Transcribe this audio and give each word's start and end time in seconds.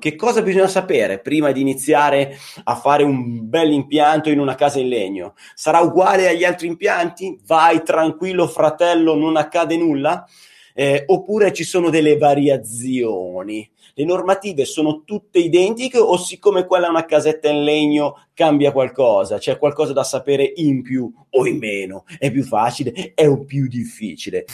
Che 0.00 0.16
cosa 0.16 0.40
bisogna 0.40 0.66
sapere 0.66 1.20
prima 1.20 1.52
di 1.52 1.60
iniziare 1.60 2.38
a 2.64 2.74
fare 2.74 3.02
un 3.02 3.46
bel 3.50 3.70
impianto 3.70 4.30
in 4.30 4.38
una 4.40 4.54
casa 4.54 4.80
in 4.80 4.88
legno? 4.88 5.34
Sarà 5.54 5.80
uguale 5.80 6.26
agli 6.26 6.42
altri 6.42 6.68
impianti? 6.68 7.38
Vai 7.46 7.82
tranquillo 7.82 8.48
fratello, 8.48 9.14
non 9.14 9.36
accade 9.36 9.76
nulla? 9.76 10.26
Eh, 10.72 11.04
oppure 11.06 11.52
ci 11.52 11.64
sono 11.64 11.90
delle 11.90 12.16
variazioni? 12.16 13.70
Le 13.92 14.04
normative 14.06 14.64
sono 14.64 15.02
tutte 15.04 15.38
identiche 15.38 15.98
o 15.98 16.16
siccome 16.16 16.64
quella 16.64 16.86
è 16.86 16.90
una 16.90 17.04
casetta 17.04 17.50
in 17.50 17.62
legno 17.62 18.28
cambia 18.40 18.72
qualcosa? 18.72 19.36
C'è 19.36 19.58
qualcosa 19.58 19.92
da 19.92 20.02
sapere 20.02 20.50
in 20.56 20.80
più 20.80 21.12
o 21.28 21.46
in 21.46 21.58
meno? 21.58 22.04
È 22.16 22.30
più 22.30 22.42
facile? 22.42 23.12
È 23.14 23.28
o 23.28 23.44
più 23.44 23.66
difficile? 23.66 24.46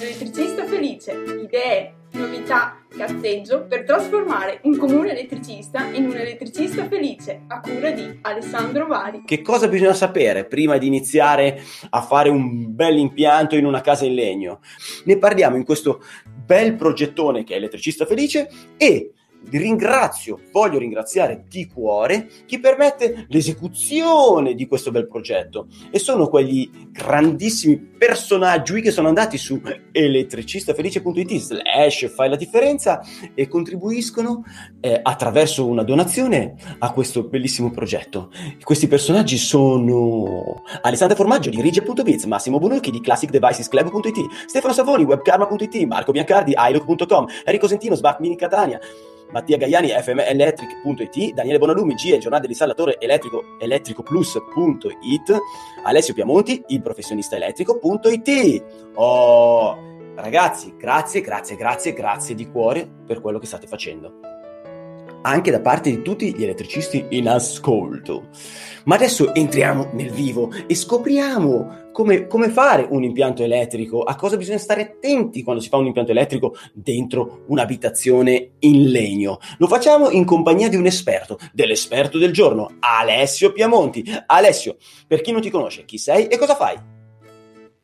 Elettricista 0.00 0.64
felice, 0.64 1.12
idee, 1.42 1.92
novità, 2.12 2.78
cazzeggio 2.88 3.66
per 3.66 3.84
trasformare 3.84 4.60
un 4.62 4.78
comune 4.78 5.10
elettricista 5.10 5.84
in 5.92 6.06
un 6.06 6.16
elettricista 6.16 6.88
felice 6.88 7.42
a 7.48 7.60
cura 7.60 7.90
di 7.90 8.20
Alessandro 8.22 8.86
Vari. 8.86 9.24
Che 9.26 9.42
cosa 9.42 9.68
bisogna 9.68 9.92
sapere 9.92 10.46
prima 10.46 10.78
di 10.78 10.86
iniziare 10.86 11.60
a 11.90 12.00
fare 12.00 12.30
un 12.30 12.74
bel 12.74 12.96
impianto 12.96 13.54
in 13.54 13.66
una 13.66 13.82
casa 13.82 14.06
in 14.06 14.14
legno? 14.14 14.60
Ne 15.04 15.18
parliamo 15.18 15.56
in 15.56 15.64
questo 15.66 16.02
bel 16.24 16.74
progettone 16.74 17.44
che 17.44 17.52
è 17.52 17.56
Elettricista 17.58 18.06
Felice 18.06 18.48
e 18.78 19.10
ringrazio, 19.50 20.40
voglio 20.52 20.78
ringraziare 20.78 21.44
di 21.48 21.66
cuore 21.66 22.28
chi 22.46 22.58
permette 22.58 23.26
l'esecuzione 23.28 24.54
di 24.54 24.66
questo 24.66 24.90
bel 24.90 25.06
progetto 25.06 25.68
e 25.90 25.98
sono 25.98 26.28
quegli 26.28 26.68
grandissimi 26.90 27.76
personaggi 27.78 28.80
che 28.80 28.90
sono 28.90 29.08
andati 29.08 29.38
su 29.38 29.60
elettricistafelice.it 29.92 31.34
slash 31.36 32.10
fai 32.12 32.28
la 32.28 32.36
differenza 32.36 33.00
e 33.34 33.48
contribuiscono 33.48 34.44
eh, 34.80 35.00
attraverso 35.02 35.66
una 35.66 35.82
donazione 35.82 36.54
a 36.78 36.92
questo 36.92 37.24
bellissimo 37.24 37.70
progetto. 37.70 38.30
Questi 38.62 38.88
personaggi 38.88 39.38
sono 39.38 40.62
Alessandro 40.82 41.16
Formaggio 41.16 41.50
di 41.50 41.60
Rige.biz, 41.60 42.24
Massimo 42.24 42.58
Bonucchi 42.58 42.90
di 42.90 43.00
ClassicDevicesClub.it, 43.00 44.46
Stefano 44.46 44.72
Savoni, 44.72 45.04
Webkarma.it, 45.04 45.76
Marco 45.84 46.12
Biancardi, 46.12 46.54
iLook.com, 46.56 47.26
Enrico 47.44 47.68
Sentino, 47.68 47.94
Sbac 47.94 48.20
Mini 48.20 48.36
Catania, 48.36 48.80
Mattia 49.30 49.56
Gaiani, 49.56 49.90
fmelectric.it, 49.90 51.34
Daniele 51.34 51.58
Bonalumi, 51.58 51.94
G, 51.94 52.04
il 52.06 52.20
giornale 52.20 52.42
dell'installatore 52.42 52.96
elettrico, 52.98 53.56
elettricoplus.it, 53.58 55.38
Alessio 55.84 56.14
Piamonti, 56.14 56.62
il 56.68 56.82
professionista 56.82 57.36
elettrico.it. 57.36 58.62
Oh, 58.94 59.76
ragazzi, 60.14 60.74
grazie, 60.76 61.20
grazie, 61.20 61.56
grazie, 61.56 61.92
grazie 61.92 62.34
di 62.34 62.48
cuore 62.48 62.88
per 63.06 63.20
quello 63.20 63.38
che 63.38 63.46
state 63.46 63.66
facendo. 63.66 64.20
Anche 65.22 65.50
da 65.50 65.60
parte 65.60 65.90
di 65.90 66.02
tutti 66.02 66.32
gli 66.34 66.44
elettricisti 66.44 67.06
in 67.10 67.28
ascolto. 67.28 68.28
Ma 68.84 68.94
adesso 68.94 69.34
entriamo 69.34 69.90
nel 69.92 70.10
vivo 70.10 70.52
e 70.68 70.74
scopriamo 70.76 71.85
come, 71.96 72.26
come, 72.26 72.50
fare 72.50 72.86
un 72.90 73.04
impianto 73.04 73.42
elettrico, 73.42 74.02
a 74.02 74.16
cosa 74.16 74.36
bisogna 74.36 74.58
stare 74.58 74.82
attenti 74.82 75.42
quando 75.42 75.62
si 75.62 75.70
fa 75.70 75.78
un 75.78 75.86
impianto 75.86 76.10
elettrico 76.10 76.54
dentro 76.74 77.44
un'abitazione 77.46 78.56
in 78.58 78.90
legno. 78.90 79.38
Lo 79.56 79.66
facciamo 79.66 80.10
in 80.10 80.26
compagnia 80.26 80.68
di 80.68 80.76
un 80.76 80.84
esperto, 80.84 81.38
dell'esperto 81.54 82.18
del 82.18 82.34
giorno, 82.34 82.76
Alessio 82.80 83.50
Piamonti. 83.50 84.04
Alessio, 84.26 84.76
per 85.06 85.22
chi 85.22 85.32
non 85.32 85.40
ti 85.40 85.48
conosce, 85.48 85.86
chi 85.86 85.96
sei 85.96 86.26
e 86.26 86.36
cosa 86.36 86.54
fai? 86.54 86.95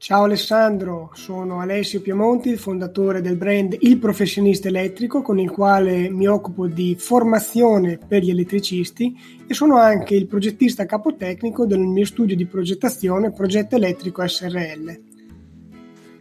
Ciao 0.03 0.25
Alessandro, 0.25 1.11
sono 1.15 1.61
Alessio 1.61 2.01
Piemonti, 2.01 2.49
il 2.49 2.59
fondatore 2.59 3.21
del 3.21 3.37
brand 3.37 3.77
Il 3.79 3.99
Professionista 3.99 4.67
Elettrico, 4.67 5.23
con 5.23 5.39
il 5.39 5.49
quale 5.49 6.11
mi 6.11 6.27
occupo 6.27 6.67
di 6.67 6.97
formazione 6.99 8.01
per 8.05 8.25
gli 8.25 8.31
elettricisti 8.31 9.17
e 9.47 9.55
sono 9.55 9.77
anche 9.77 10.17
il 10.17 10.27
progettista 10.27 10.87
capotecnico 10.87 11.67
del 11.67 11.79
mio 11.79 12.05
studio 12.05 12.35
di 12.35 12.47
progettazione 12.47 13.31
Progetto 13.31 13.77
Elettrico 13.77 14.27
SRL. 14.27 15.01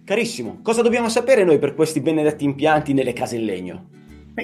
Carissimo, 0.03 0.59
cosa 0.62 0.84
dobbiamo 0.84 1.09
sapere 1.09 1.44
noi 1.44 1.58
per 1.58 1.74
questi 1.74 2.02
benedetti 2.02 2.44
impianti 2.44 2.94
nelle 2.94 3.13
case 3.13 3.38
in 3.38 3.46
legno? 3.46 3.90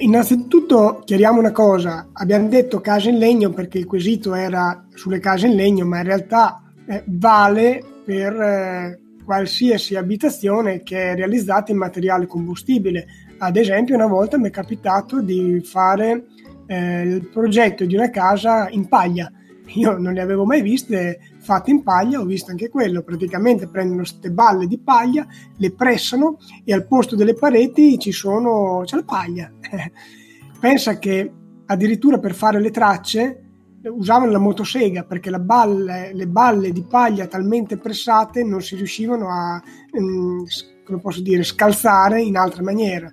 Innanzitutto 0.00 1.02
chiariamo 1.04 1.38
una 1.38 1.52
cosa, 1.52 2.08
abbiamo 2.12 2.48
detto 2.48 2.80
case 2.80 3.10
in 3.10 3.18
legno 3.18 3.50
perché 3.50 3.78
il 3.78 3.86
quesito 3.86 4.34
era 4.34 4.84
sulle 4.94 5.20
case 5.20 5.46
in 5.46 5.54
legno, 5.54 5.86
ma 5.86 5.98
in 5.98 6.06
realtà 6.06 6.60
eh, 6.88 7.04
vale 7.06 7.84
per... 8.04 8.32
Eh, 8.32 9.02
qualsiasi 9.28 9.94
abitazione 9.94 10.82
che 10.82 11.10
è 11.10 11.14
realizzata 11.14 11.70
in 11.70 11.76
materiale 11.76 12.26
combustibile. 12.26 13.06
Ad 13.36 13.58
esempio, 13.58 13.94
una 13.94 14.06
volta 14.06 14.38
mi 14.38 14.48
è 14.48 14.50
capitato 14.50 15.20
di 15.20 15.60
fare 15.62 16.28
eh, 16.66 17.02
il 17.02 17.28
progetto 17.28 17.84
di 17.84 17.94
una 17.94 18.08
casa 18.08 18.70
in 18.70 18.88
paglia. 18.88 19.30
Io 19.74 19.98
non 19.98 20.14
le 20.14 20.22
avevo 20.22 20.46
mai 20.46 20.62
viste 20.62 21.20
fatte 21.40 21.70
in 21.70 21.82
paglia, 21.82 22.20
ho 22.20 22.24
visto 22.24 22.52
anche 22.52 22.70
quello. 22.70 23.02
Praticamente 23.02 23.68
prendono 23.68 23.98
queste 23.98 24.30
balle 24.30 24.66
di 24.66 24.78
paglia, 24.78 25.26
le 25.58 25.74
pressano 25.74 26.38
e 26.64 26.72
al 26.72 26.86
posto 26.86 27.14
delle 27.14 27.34
pareti 27.34 27.98
ci 27.98 28.12
sono, 28.12 28.80
c'è 28.86 28.96
la 28.96 29.04
paglia. 29.04 29.52
Pensa 30.58 30.98
che 30.98 31.30
addirittura 31.66 32.18
per 32.18 32.32
fare 32.32 32.60
le 32.60 32.70
tracce 32.70 33.47
usavano 33.88 34.30
la 34.30 34.38
motosega 34.38 35.04
perché 35.04 35.30
la 35.30 35.38
balle, 35.38 36.12
le 36.14 36.26
balle 36.26 36.70
di 36.72 36.82
paglia 36.82 37.26
talmente 37.26 37.76
pressate 37.76 38.44
non 38.44 38.62
si 38.62 38.76
riuscivano 38.76 39.30
a, 39.30 39.62
um, 39.92 40.44
come 40.84 41.00
posso 41.00 41.20
dire, 41.20 41.42
scalzare 41.42 42.22
in 42.22 42.36
altra 42.36 42.62
maniera. 42.62 43.10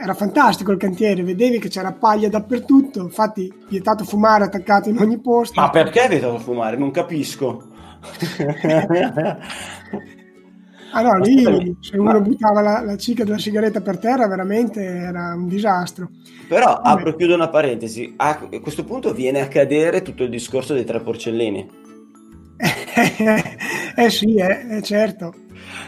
era 0.00 0.14
fantastico 0.14 0.72
il 0.72 0.78
cantiere, 0.78 1.22
vedevi 1.22 1.58
che 1.58 1.68
c'era 1.68 1.92
paglia 1.92 2.28
dappertutto, 2.28 3.00
infatti 3.00 3.52
vietato 3.68 4.04
fumare 4.04 4.44
attaccato 4.44 4.88
in 4.88 4.98
ogni 4.98 5.20
posto. 5.20 5.60
Ma 5.60 5.70
perché 5.70 6.08
vietato 6.08 6.38
fumare? 6.38 6.76
Non 6.76 6.90
capisco. 6.90 7.68
Ah 10.92 11.00
no, 11.00 11.18
lì 11.18 11.76
se 11.80 11.96
uno 11.96 12.20
buttava 12.20 12.60
la, 12.60 12.82
la 12.82 12.96
cicca 12.96 13.24
della 13.24 13.38
sigaretta 13.38 13.80
per 13.80 13.98
terra 13.98 14.28
veramente 14.28 14.82
era 14.82 15.34
un 15.34 15.48
disastro. 15.48 16.10
Però 16.46 16.66
Vabbè. 16.66 17.00
apro 17.00 17.16
chiudo 17.16 17.34
una 17.34 17.48
parentesi, 17.48 18.12
a 18.16 18.38
questo 18.60 18.84
punto 18.84 19.14
viene 19.14 19.40
a 19.40 19.48
cadere 19.48 20.02
tutto 20.02 20.22
il 20.22 20.28
discorso 20.28 20.74
dei 20.74 20.84
tre 20.84 21.00
porcellini. 21.00 21.66
eh 23.96 24.10
sì, 24.10 24.34
eh, 24.34 24.76
eh 24.76 24.82
certo. 24.82 25.34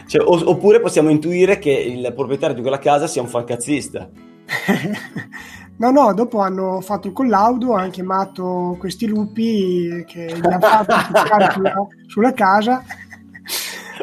Cioè, 0.07 0.23
oppure 0.25 0.79
possiamo 0.79 1.09
intuire 1.09 1.59
che 1.59 1.71
il 1.71 2.11
proprietario 2.15 2.55
di 2.55 2.61
quella 2.61 2.79
casa 2.79 3.05
sia 3.05 3.21
un 3.21 3.27
fancazzista. 3.27 4.09
No, 5.77 5.91
no, 5.91 6.13
dopo 6.13 6.39
hanno 6.39 6.79
fatto 6.79 7.07
il 7.07 7.13
collaudo, 7.13 7.73
hanno 7.73 7.89
chiamato 7.89 8.77
questi 8.79 9.07
lupi 9.07 10.05
che 10.07 10.25
gli 10.27 10.45
hanno 10.45 10.57
fatto 10.57 10.95
sulla, 11.51 11.73
sulla 12.07 12.31
casa 12.31 12.81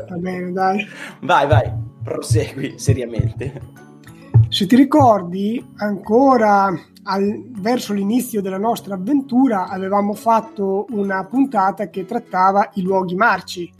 Va 0.09 0.17
bene, 0.17 0.53
dai. 0.53 0.87
Vai, 1.21 1.47
vai, 1.47 1.73
prosegui 2.03 2.75
seriamente. 2.79 3.61
Se 4.49 4.67
ti 4.67 4.77
ricordi, 4.77 5.65
ancora 5.77 6.73
al, 7.05 7.45
verso 7.59 7.93
l'inizio 7.93 8.43
della 8.43 8.59
nostra 8.59 8.95
avventura 8.95 9.69
avevamo 9.69 10.13
fatto 10.15 10.87
una 10.91 11.25
puntata 11.25 11.89
che 11.89 12.05
trattava 12.05 12.71
i 12.75 12.83
luoghi 12.83 13.15
marci, 13.15 13.73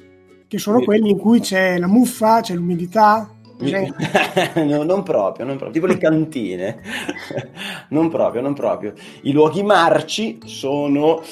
che 0.49 0.59
sono 0.59 0.81
quelli 0.83 1.11
in 1.11 1.19
cui 1.19 1.41
c'è 1.41 1.79
la 1.79 1.87
muffa, 1.87 2.41
c'è 2.41 2.55
l'umidità, 2.55 3.29
no, 4.65 4.83
non 4.83 5.03
proprio, 5.03 5.45
non 5.45 5.57
proprio, 5.57 5.71
tipo 5.73 5.87
le 5.87 5.99
cantine, 5.99 6.81
non 7.91 8.09
proprio, 8.09 8.41
non 8.43 8.55
proprio. 8.55 8.93
I 9.23 9.33
luoghi 9.33 9.63
marci 9.63 10.39
sono, 10.45 11.23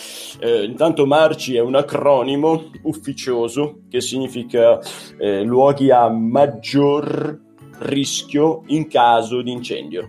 eh, 0.40 0.64
intanto 0.64 1.06
marci 1.06 1.56
è 1.56 1.60
un 1.60 1.74
acronimo 1.74 2.70
ufficioso 2.82 3.80
che 3.88 4.00
significa 4.00 4.78
eh, 5.18 5.42
luoghi 5.42 5.90
a 5.90 6.08
maggior 6.08 7.38
rischio 7.80 8.62
in 8.66 8.88
caso 8.88 9.42
di 9.42 9.50
incendio. 9.50 10.08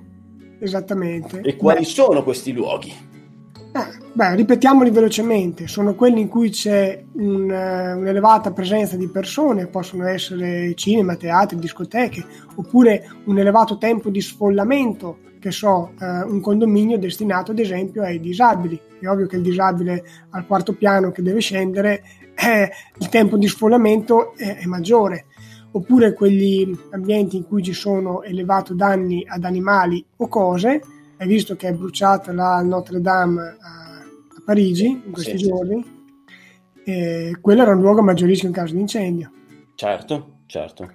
Esattamente. 0.60 1.42
E 1.42 1.56
quali 1.56 1.80
Beh. 1.80 1.86
sono 1.86 2.24
questi 2.24 2.52
luoghi? 2.52 3.10
Eh, 3.74 3.98
beh, 4.14 4.36
ripetiamoli 4.36 4.90
velocemente, 4.90 5.68
sono 5.68 5.96
quelli 5.96 6.20
in 6.20 6.28
cui 6.28 6.50
c'è 6.50 7.04
un, 7.14 7.50
uh, 7.50 7.98
un'elevata 7.98 8.52
presenza 8.52 8.98
di 8.98 9.08
persone, 9.08 9.68
possono 9.68 10.06
essere 10.08 10.74
cinema, 10.76 11.16
teatri, 11.16 11.58
discoteche, 11.58 12.26
oppure 12.56 13.10
un 13.26 13.40
elevato 13.40 13.78
tempo 13.78 14.10
di 14.10 14.20
sfollamento 14.20 15.20
che 15.40 15.52
so, 15.52 15.94
eh, 16.00 16.22
un 16.22 16.40
condominio 16.40 17.00
destinato 17.00 17.50
ad 17.50 17.58
esempio 17.58 18.04
ai 18.04 18.20
disabili. 18.20 18.80
È 19.00 19.08
ovvio 19.08 19.26
che 19.26 19.38
il 19.38 19.42
disabile 19.42 20.04
al 20.30 20.46
quarto 20.46 20.76
piano 20.76 21.12
che 21.12 21.24
deve 21.24 21.40
scendere, 21.40 22.04
eh, 22.36 22.70
il 23.00 23.10
tempo 23.10 23.38
di 23.38 23.48
sfollamento 23.48 24.36
è, 24.36 24.58
è 24.58 24.66
maggiore 24.66 25.26
oppure 25.72 26.14
quegli 26.14 26.78
ambienti 26.92 27.38
in 27.38 27.48
cui 27.48 27.64
ci 27.64 27.74
sono 27.74 28.22
elevato 28.22 28.74
danni 28.74 29.26
ad 29.28 29.44
animali 29.44 30.06
o 30.18 30.28
cose. 30.28 30.82
Hai 31.22 31.28
visto 31.28 31.56
che 31.56 31.68
è 31.68 31.72
bruciata 31.72 32.34
la 32.34 32.64
Notre 32.64 33.00
Dame 33.00 33.56
a, 33.60 34.00
a 34.00 34.42
Parigi 34.44 34.88
in 34.88 35.12
questi 35.12 35.38
sì, 35.38 35.46
giorni? 35.46 35.86
Sì. 36.84 36.84
E 36.84 37.38
quello 37.40 37.62
era 37.62 37.76
un 37.76 37.82
luogo 37.82 38.00
a 38.00 38.04
maggior 38.04 38.28
rischio 38.28 38.48
in 38.48 38.54
caso 38.56 38.74
di 38.74 38.80
incendio. 38.80 39.32
Certo, 39.76 40.40
certo. 40.48 40.94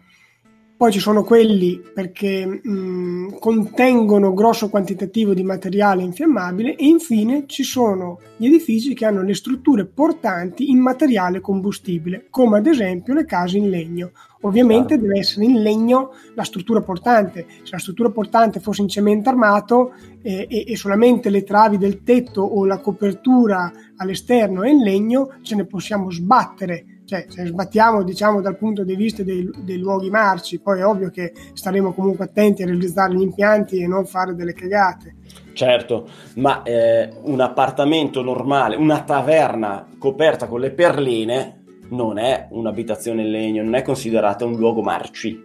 Poi 0.76 0.92
ci 0.92 1.00
sono 1.00 1.24
quelli 1.24 1.80
perché 1.94 2.44
mh, 2.44 3.38
contengono 3.38 4.34
grosso 4.34 4.68
quantitativo 4.68 5.32
di 5.32 5.42
materiale 5.42 6.02
infiammabile 6.02 6.76
e 6.76 6.84
infine 6.84 7.44
ci 7.46 7.62
sono 7.62 8.20
gli 8.36 8.44
edifici 8.44 8.92
che 8.92 9.06
hanno 9.06 9.22
le 9.22 9.34
strutture 9.34 9.86
portanti 9.86 10.68
in 10.68 10.78
materiale 10.78 11.40
combustibile, 11.40 12.26
come 12.28 12.58
ad 12.58 12.66
esempio 12.66 13.14
le 13.14 13.24
case 13.24 13.56
in 13.56 13.70
legno. 13.70 14.10
Ovviamente 14.42 14.98
deve 14.98 15.20
essere 15.20 15.46
in 15.46 15.62
legno 15.62 16.10
la 16.34 16.44
struttura 16.44 16.82
portante. 16.82 17.46
Se 17.62 17.70
la 17.70 17.78
struttura 17.78 18.10
portante 18.10 18.60
fosse 18.60 18.82
in 18.82 18.88
cemento 18.88 19.30
armato 19.30 19.94
eh, 20.20 20.46
e, 20.46 20.64
e 20.68 20.76
solamente 20.76 21.30
le 21.30 21.42
travi 21.42 21.78
del 21.78 22.02
tetto 22.02 22.42
o 22.42 22.66
la 22.66 22.80
copertura 22.80 23.72
all'esterno 23.96 24.62
è 24.62 24.68
in 24.68 24.82
legno, 24.82 25.36
ce 25.40 25.54
ne 25.56 25.64
possiamo 25.64 26.10
sbattere 26.10 26.95
cioè 27.06 27.24
se 27.28 27.46
sbattiamo 27.46 28.02
diciamo 28.02 28.40
dal 28.40 28.56
punto 28.56 28.84
di 28.84 28.96
vista 28.96 29.22
dei, 29.22 29.48
dei, 29.58 29.78
luoghi 29.78 30.10
marci, 30.10 30.58
poi 30.58 30.80
è 30.80 30.84
ovvio 30.84 31.10
che 31.10 31.32
staremo 31.54 31.94
comunque 31.94 32.26
attenti 32.26 32.62
a 32.62 32.66
realizzare 32.66 33.14
gli 33.14 33.22
impianti 33.22 33.80
e 33.80 33.86
non 33.86 34.04
fare 34.04 34.34
delle 34.34 34.52
cagate. 34.52 35.14
Certo, 35.52 36.08
ma 36.34 36.62
eh, 36.62 37.10
un 37.22 37.40
appartamento 37.40 38.22
normale, 38.22 38.76
una 38.76 39.02
taverna 39.02 39.86
coperta 39.98 40.46
con 40.48 40.60
le 40.60 40.72
perline 40.72 41.62
non 41.88 42.18
è 42.18 42.48
un'abitazione 42.50 43.22
in 43.22 43.30
legno, 43.30 43.62
non 43.62 43.74
è 43.74 43.82
considerata 43.82 44.44
un 44.44 44.56
luogo 44.56 44.82
marci. 44.82 45.40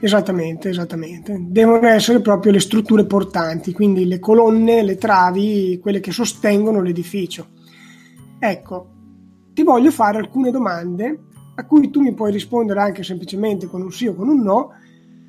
Esattamente, 0.00 0.68
esattamente. 0.68 1.36
Devono 1.40 1.88
essere 1.88 2.20
proprio 2.20 2.52
le 2.52 2.60
strutture 2.60 3.04
portanti, 3.04 3.72
quindi 3.72 4.06
le 4.06 4.20
colonne, 4.20 4.82
le 4.82 4.96
travi, 4.96 5.78
quelle 5.80 6.00
che 6.00 6.12
sostengono 6.12 6.80
l'edificio. 6.80 7.48
Ecco, 8.38 8.97
ti 9.58 9.64
voglio 9.64 9.90
fare 9.90 10.18
alcune 10.18 10.52
domande 10.52 11.18
a 11.56 11.66
cui 11.66 11.90
tu 11.90 12.00
mi 12.00 12.14
puoi 12.14 12.30
rispondere 12.30 12.78
anche 12.78 13.02
semplicemente 13.02 13.66
con 13.66 13.82
un 13.82 13.90
sì 13.90 14.06
o 14.06 14.14
con 14.14 14.28
un 14.28 14.40
no 14.40 14.70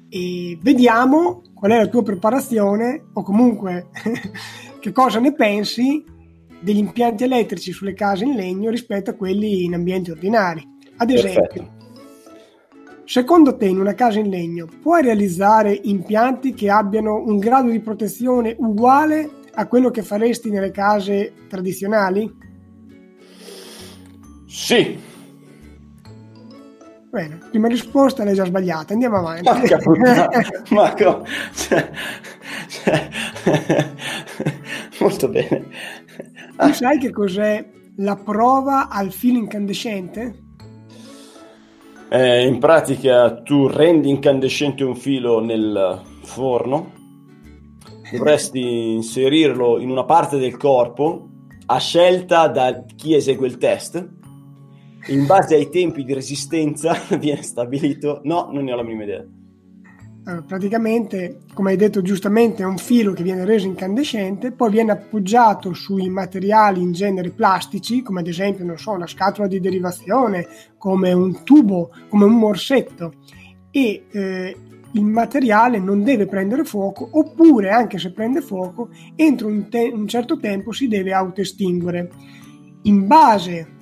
e 0.07 0.55
vediamo 0.61 1.41
qual 1.55 1.71
è 1.71 1.77
la 1.77 1.87
tua 1.87 2.03
preparazione 2.03 3.05
o 3.11 3.23
comunque 3.23 3.87
che 4.79 4.91
cosa 4.91 5.19
ne 5.19 5.33
pensi 5.33 6.03
degli 6.61 6.77
impianti 6.77 7.23
elettrici 7.23 7.71
sulle 7.71 7.95
case 7.95 8.25
in 8.25 8.35
legno 8.35 8.69
rispetto 8.69 9.09
a 9.09 9.15
quelli 9.15 9.63
in 9.63 9.73
ambienti 9.73 10.11
ordinari. 10.11 10.63
Ad 10.97 11.09
esempio, 11.09 11.47
Perfetto. 11.47 13.01
secondo 13.05 13.57
te 13.57 13.65
in 13.65 13.79
una 13.79 13.95
casa 13.95 14.19
in 14.19 14.29
legno 14.29 14.67
puoi 14.79 15.01
realizzare 15.01 15.73
impianti 15.85 16.53
che 16.53 16.69
abbiano 16.69 17.15
un 17.15 17.39
grado 17.39 17.71
di 17.71 17.79
protezione 17.79 18.55
uguale 18.59 19.27
a 19.55 19.65
quello 19.65 19.89
che 19.89 20.03
faresti 20.03 20.51
nelle 20.51 20.69
case 20.69 21.33
tradizionali? 21.47 22.48
Sì. 24.49 24.99
Bene, 27.11 27.39
prima 27.49 27.67
risposta 27.67 28.23
l'hai 28.23 28.33
già 28.33 28.45
sbagliata, 28.45 28.93
andiamo 28.93 29.17
avanti. 29.17 29.47
Ma 30.73 30.93
co- 30.95 31.23
cioè, 31.53 31.89
cioè, 32.67 33.09
molto 34.99 35.29
bene. 35.29 35.65
Tu 36.57 36.73
sai 36.73 36.97
che 36.97 37.11
cos'è 37.11 37.63
la 37.97 38.15
prova 38.15 38.89
al 38.89 39.11
filo 39.11 39.37
incandescente? 39.37 40.43
Eh, 42.09 42.45
in 42.47 42.57
pratica 42.57 43.41
tu 43.41 43.67
rendi 43.67 44.09
incandescente 44.09 44.83
un 44.83 44.95
filo 44.95 45.39
nel 45.39 46.01
forno, 46.23 46.91
dovresti 48.11 48.93
inserirlo 48.93 49.79
in 49.79 49.91
una 49.91 50.05
parte 50.05 50.37
del 50.37 50.57
corpo 50.57 51.27
a 51.67 51.77
scelta 51.77 52.47
da 52.47 52.83
chi 52.95 53.13
esegue 53.13 53.45
il 53.45 53.57
test 53.57 54.17
in 55.09 55.25
base 55.25 55.55
ai 55.55 55.69
tempi 55.69 56.03
di 56.03 56.13
resistenza 56.13 56.95
viene 57.19 57.41
stabilito. 57.41 58.21
No, 58.23 58.49
non 58.51 58.63
ne 58.63 58.73
ho 58.73 58.75
la 58.75 58.83
minima 58.83 59.03
idea. 59.03 59.25
Allora, 60.25 60.43
praticamente, 60.43 61.39
come 61.53 61.71
hai 61.71 61.77
detto 61.77 62.01
giustamente, 62.01 62.61
è 62.61 62.65
un 62.65 62.77
filo 62.77 63.13
che 63.13 63.23
viene 63.23 63.45
reso 63.45 63.65
incandescente, 63.65 64.51
poi 64.51 64.69
viene 64.69 64.91
appoggiato 64.91 65.73
sui 65.73 66.09
materiali 66.09 66.81
in 66.81 66.91
genere 66.91 67.31
plastici, 67.31 68.03
come 68.03 68.19
ad 68.19 68.27
esempio, 68.27 68.63
non 68.63 68.77
so, 68.77 68.91
una 68.91 69.07
scatola 69.07 69.47
di 69.47 69.59
derivazione, 69.59 70.47
come 70.77 71.13
un 71.13 71.43
tubo, 71.43 71.91
come 72.09 72.25
un 72.25 72.37
morsetto, 72.37 73.13
e 73.71 74.05
eh, 74.11 74.57
il 74.91 75.05
materiale 75.05 75.79
non 75.79 76.03
deve 76.03 76.27
prendere 76.27 76.63
fuoco, 76.63 77.07
oppure, 77.11 77.69
anche 77.69 77.97
se 77.97 78.11
prende 78.11 78.41
fuoco, 78.41 78.89
entro 79.15 79.47
un, 79.47 79.67
te- 79.69 79.91
un 79.91 80.07
certo 80.07 80.37
tempo 80.37 80.71
si 80.71 80.87
deve 80.87 81.13
autoestinguere. 81.13 82.11
In 82.83 83.07
base 83.07 83.77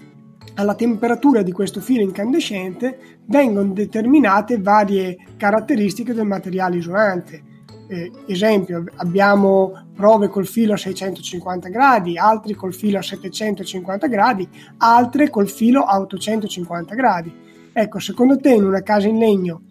alla 0.58 0.76
temperatura 0.76 1.44
di 1.44 1.52
questo 1.52 1.82
filo 1.82 2.02
incandescente 2.02 3.20
vengono 3.26 3.74
determinate 3.74 4.60
varie 4.60 5.18
caratteristiche 5.38 6.14
del 6.14 6.26
materiale 6.26 6.78
isolante. 6.78 7.44
Eh, 7.88 8.12
esempio, 8.26 8.84
abbiamo 8.96 9.90
prove 9.96 10.28
col 10.28 10.48
filo 10.48 10.74
a 10.74 10.78
650 10.78 11.70
gradi, 11.70 12.18
altri 12.18 12.54
col 12.56 12.74
filo 12.74 12.98
a 12.98 13.04
750 13.04 14.08
gradi, 14.08 14.50
altre 14.78 15.30
col 15.30 15.48
filo 15.48 15.84
a 15.84 16.00
850 16.00 16.96
gradi. 16.96 17.34
Ecco, 17.72 18.00
secondo 18.00 18.38
te 18.38 18.54
in 18.54 18.66
una 18.66 18.82
casa 18.82 19.08
in 19.08 19.20
legno 19.20 19.62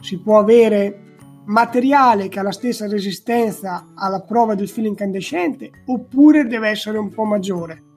si 0.00 0.20
può 0.20 0.38
avere 0.38 1.00
materiale 1.46 2.28
che 2.28 2.38
ha 2.38 2.42
la 2.42 2.52
stessa 2.52 2.86
resistenza 2.86 3.92
alla 3.94 4.20
prova 4.20 4.54
del 4.54 4.68
filo 4.68 4.88
incandescente 4.88 5.70
oppure 5.86 6.46
deve 6.46 6.68
essere 6.68 6.98
un 6.98 7.08
po' 7.08 7.24
maggiore? 7.24 7.93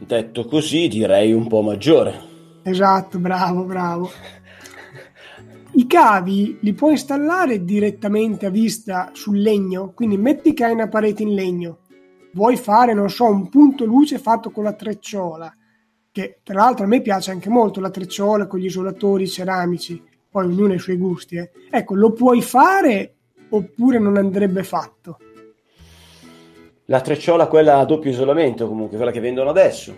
Detto 0.00 0.44
così, 0.44 0.86
direi 0.88 1.32
un 1.32 1.48
po' 1.48 1.60
maggiore. 1.60 2.26
Esatto, 2.62 3.18
bravo, 3.18 3.64
bravo. 3.64 4.10
I 5.72 5.86
cavi 5.86 6.58
li 6.60 6.72
puoi 6.72 6.92
installare 6.92 7.64
direttamente 7.64 8.46
a 8.46 8.50
vista 8.50 9.10
sul 9.12 9.40
legno, 9.40 9.92
quindi 9.94 10.16
metti 10.16 10.54
che 10.54 10.64
hai 10.64 10.72
una 10.72 10.88
parete 10.88 11.22
in 11.22 11.34
legno, 11.34 11.78
vuoi 12.32 12.56
fare, 12.56 12.94
non 12.94 13.10
so, 13.10 13.24
un 13.26 13.48
punto 13.48 13.84
luce 13.84 14.18
fatto 14.18 14.50
con 14.50 14.64
la 14.64 14.72
trecciola, 14.72 15.54
che 16.10 16.40
tra 16.42 16.54
l'altro 16.54 16.84
a 16.84 16.88
me 16.88 17.02
piace 17.02 17.30
anche 17.30 17.48
molto 17.48 17.80
la 17.80 17.90
trecciola 17.90 18.46
con 18.46 18.60
gli 18.60 18.66
isolatori 18.66 19.28
ceramici, 19.28 20.02
poi 20.30 20.46
ognuno 20.46 20.72
ha 20.72 20.76
i 20.76 20.80
suoi 20.80 20.96
gusti. 20.96 21.36
Eh. 21.36 21.50
Ecco, 21.70 21.94
lo 21.94 22.12
puoi 22.12 22.40
fare 22.40 23.14
oppure 23.50 23.98
non 23.98 24.16
andrebbe 24.16 24.62
fatto? 24.62 25.18
La 26.90 27.02
trecciola, 27.02 27.48
quella 27.48 27.80
a 27.80 27.84
doppio 27.84 28.10
isolamento, 28.10 28.66
comunque, 28.66 28.96
quella 28.96 29.12
che 29.12 29.20
vendono 29.20 29.50
adesso. 29.50 29.94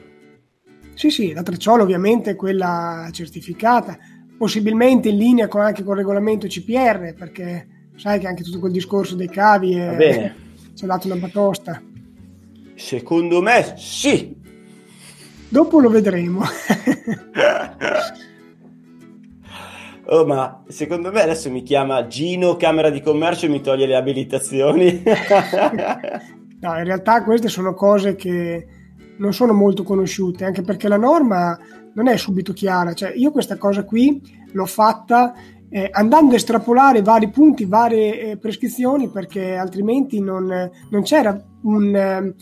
Sì, 0.95 1.09
sì, 1.11 1.33
la 1.33 1.45
trecciola 1.45 1.85
ovviamente 1.85 2.33
è 2.33 2.37
quella 2.37 3.09
certificata, 3.13 3.97
possibilmente 4.37 5.09
in 5.09 5.17
linea 5.17 5.47
con, 5.47 5.61
anche 5.61 5.85
con 5.85 5.93
il 5.93 5.99
regolamento 5.99 6.49
CPR, 6.49 7.15
perché 7.17 7.91
sai 7.97 8.19
che 8.19 8.27
anche 8.27 8.43
tutto 8.43 8.59
quel 8.59 8.73
discorso 8.73 9.15
dei 9.15 9.29
cavi 9.29 9.77
è, 9.77 9.95
bene. 9.95 10.35
ci 10.75 10.83
ha 10.83 10.89
dato 10.89 11.07
una 11.07 11.15
batosta. 11.15 11.81
Secondo 12.75 13.41
me 13.41 13.75
sì. 13.77 14.37
Dopo 15.49 15.79
lo 15.79 15.91
vedremo. 15.91 16.43
Oh, 20.13 20.27
ma 20.27 20.65
secondo 20.67 21.13
me 21.13 21.23
adesso 21.23 21.49
mi 21.53 21.63
chiama 21.63 22.09
Gino 22.09 22.57
Camera 22.57 22.91
di 22.91 23.01
Commercio 23.01 23.47
e 23.47 23.49
mi 23.49 23.61
toglie 23.61 23.87
le 23.87 23.95
abilitazioni. 23.95 25.05
No, 26.61 26.77
in 26.77 26.85
realtà 26.85 27.23
queste 27.23 27.49
sono 27.49 27.75
cose 27.75 28.15
che 28.17 28.67
non 29.17 29.33
sono 29.33 29.53
molto 29.53 29.83
conosciute, 29.83 30.45
anche 30.45 30.63
perché 30.63 30.89
la 30.89 30.97
norma 30.97 31.59
non 31.95 32.09
è 32.09 32.17
subito 32.17 32.53
chiara. 32.53 32.93
Cioè, 32.93 33.13
io 33.15 33.31
questa 33.31 33.57
cosa 33.57 33.85
qui 33.85 34.21
l'ho 34.53 34.67
fatta 34.67 35.35
eh, 35.69 35.89
andando 35.93 36.33
a 36.33 36.37
estrapolare 36.37 37.03
vari 37.03 37.31
punti, 37.31 37.65
varie 37.65 38.21
eh, 38.21 38.37
prescrizioni, 38.37 39.09
perché 39.09 39.55
altrimenti 39.55 40.21
non, 40.21 40.71
non 40.91 41.03
c'era 41.03 41.41
un, 41.63 41.95
eh, 41.95 42.35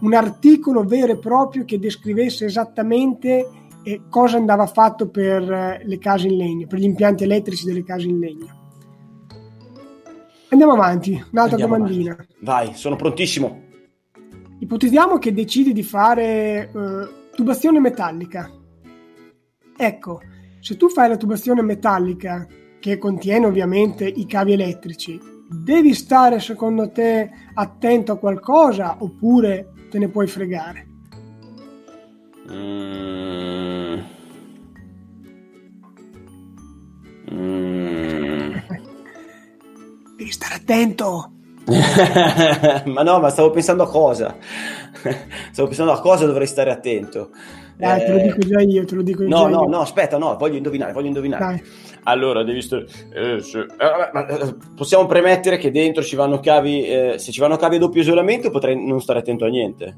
un, 0.00 0.14
articolo 0.14 0.84
vero 0.84 1.12
e 1.12 1.18
proprio 1.18 1.64
che 1.64 1.78
descrivesse 1.78 2.44
esattamente 2.44 3.48
eh, 3.82 4.02
cosa 4.08 4.36
andava 4.36 4.66
fatto 4.66 5.08
per 5.08 5.50
eh, 5.50 5.82
le 5.84 5.98
case 5.98 6.28
in 6.28 6.36
legno, 6.36 6.66
per 6.66 6.78
gli 6.78 6.84
impianti 6.84 7.24
elettrici 7.24 7.64
delle 7.64 7.84
case 7.84 8.06
in 8.06 8.18
legno. 8.18 8.62
Andiamo 10.50 10.74
avanti, 10.74 11.12
un'altra 11.32 11.56
Andiamo 11.56 11.76
domandina. 11.76 12.12
Avanti. 12.12 12.34
Vai, 12.40 12.74
sono 12.74 12.96
prontissimo. 12.96 13.63
Ipotizziamo 14.60 15.18
che 15.18 15.32
decidi 15.32 15.72
di 15.72 15.82
fare 15.82 16.70
uh, 16.72 17.34
tubazione 17.34 17.80
metallica. 17.80 18.50
Ecco, 19.76 20.20
se 20.60 20.76
tu 20.76 20.88
fai 20.88 21.08
la 21.08 21.16
tubazione 21.16 21.62
metallica 21.62 22.46
che 22.80 22.98
contiene 22.98 23.46
ovviamente 23.46 24.06
i 24.06 24.26
cavi 24.26 24.52
elettrici 24.52 25.32
devi 25.48 25.94
stare 25.94 26.40
secondo 26.40 26.90
te 26.90 27.30
attento 27.54 28.12
a 28.12 28.18
qualcosa 28.18 28.96
oppure 29.00 29.72
te 29.90 29.98
ne 29.98 30.08
puoi 30.08 30.26
fregare? 30.26 30.86
Mm. 32.50 33.72
Mm. 37.32 38.52
Devi 40.16 40.30
stare 40.30 40.54
attento. 40.54 41.32
ma 42.86 43.02
no, 43.02 43.20
ma 43.20 43.28
stavo 43.30 43.50
pensando 43.50 43.84
a 43.84 43.88
cosa? 43.88 44.36
stavo 45.50 45.68
pensando 45.68 45.92
a 45.92 46.00
cosa 46.00 46.26
dovrei 46.26 46.46
stare 46.46 46.70
attento. 46.70 47.30
Dai, 47.76 48.00
eh... 48.00 48.04
te 48.04 48.12
lo 48.12 48.18
dico 48.18 48.38
già 48.38 48.60
io, 48.60 48.84
te 48.84 48.94
lo 48.94 49.02
dico 49.02 49.22
no, 49.22 49.28
già 49.28 49.48
no, 49.48 49.62
io. 49.62 49.68
No, 49.68 49.80
aspetta, 49.80 50.18
no, 50.18 50.36
voglio 50.36 50.56
indovinare, 50.56 50.92
voglio 50.92 51.08
indovinare. 51.08 51.44
Dai. 51.44 51.62
Allora, 52.04 52.44
devi 52.44 52.60
stare... 52.60 52.86
Eh, 53.12 53.40
se... 53.40 53.60
eh, 53.60 54.56
possiamo 54.76 55.06
premettere 55.06 55.56
che 55.56 55.70
dentro 55.70 56.02
ci 56.02 56.16
vanno 56.16 56.40
cavi... 56.40 56.86
Eh, 56.86 57.14
se 57.18 57.32
ci 57.32 57.40
vanno 57.40 57.56
cavi 57.56 57.76
a 57.76 57.78
doppio 57.78 58.02
isolamento 58.02 58.50
potrei 58.50 58.76
non 58.84 59.00
stare 59.00 59.20
attento 59.20 59.44
a 59.44 59.48
niente. 59.48 59.96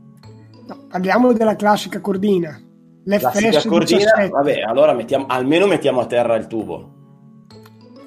No, 0.66 0.86
parliamo 0.88 1.32
della 1.32 1.56
classica 1.56 2.00
cordina. 2.00 2.60
L'FS 3.04 3.66
cordina, 3.66 3.98
17. 3.98 4.28
vabbè, 4.28 4.60
allora 4.62 4.92
mettiamo, 4.92 5.26
almeno 5.28 5.66
mettiamo 5.66 6.00
a 6.00 6.06
terra 6.06 6.34
il 6.34 6.46
tubo. 6.48 6.94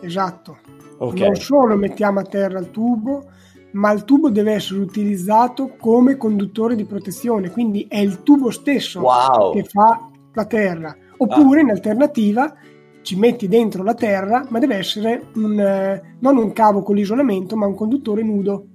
Esatto. 0.02 0.58
Ok. 0.98 1.20
Non 1.20 1.36
solo 1.36 1.76
mettiamo 1.76 2.20
a 2.20 2.24
terra 2.24 2.60
il 2.60 2.70
tubo, 2.72 3.26
ma 3.72 3.92
il 3.92 4.04
tubo 4.04 4.30
deve 4.30 4.54
essere 4.54 4.80
utilizzato 4.80 5.76
come 5.80 6.18
conduttore 6.18 6.76
di 6.76 6.86
protezione, 6.86 7.50
quindi 7.52 7.86
è 7.88 8.00
il 8.00 8.24
tubo 8.24 8.50
stesso 8.52 9.02
Wow. 9.02 9.54
che 9.54 9.64
fa 9.64 10.10
la 10.34 10.46
terra. 10.46 10.96
Oppure 11.18 11.62
in 11.62 11.70
alternativa 11.70 12.54
ci 13.02 13.16
metti 13.18 13.48
dentro 13.48 13.84
la 13.84 13.94
terra, 13.94 14.46
ma 14.50 14.60
deve 14.60 14.76
essere 14.76 15.28
un, 15.36 15.60
eh, 15.60 16.16
non 16.20 16.38
un 16.38 16.54
cavo 16.54 16.82
con 16.82 16.96
l'isolamento, 16.96 17.56
ma 17.56 17.66
un 17.66 17.76
conduttore 17.76 18.24
nudo. 18.24 18.66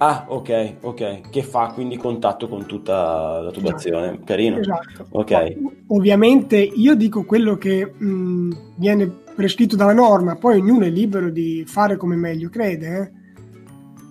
Ah, 0.00 0.26
ok, 0.28 0.74
ok. 0.82 1.28
Che 1.28 1.42
fa 1.42 1.72
quindi 1.74 1.96
contatto 1.96 2.48
con 2.48 2.66
tutta 2.66 3.40
la 3.40 3.50
tubazione. 3.50 4.20
Carino. 4.24 4.58
Esatto. 4.58 5.06
Ok. 5.10 5.56
Ovviamente 5.88 6.56
io 6.56 6.94
dico 6.94 7.24
quello 7.24 7.56
che 7.56 7.84
mh, 7.84 8.50
viene 8.76 9.08
prescritto 9.34 9.74
dalla 9.74 9.92
norma, 9.92 10.36
poi 10.36 10.60
ognuno 10.60 10.84
è 10.84 10.88
libero 10.90 11.30
di 11.30 11.64
fare 11.66 11.96
come 11.96 12.14
meglio 12.14 12.48
crede. 12.48 12.86
eh. 13.00 13.17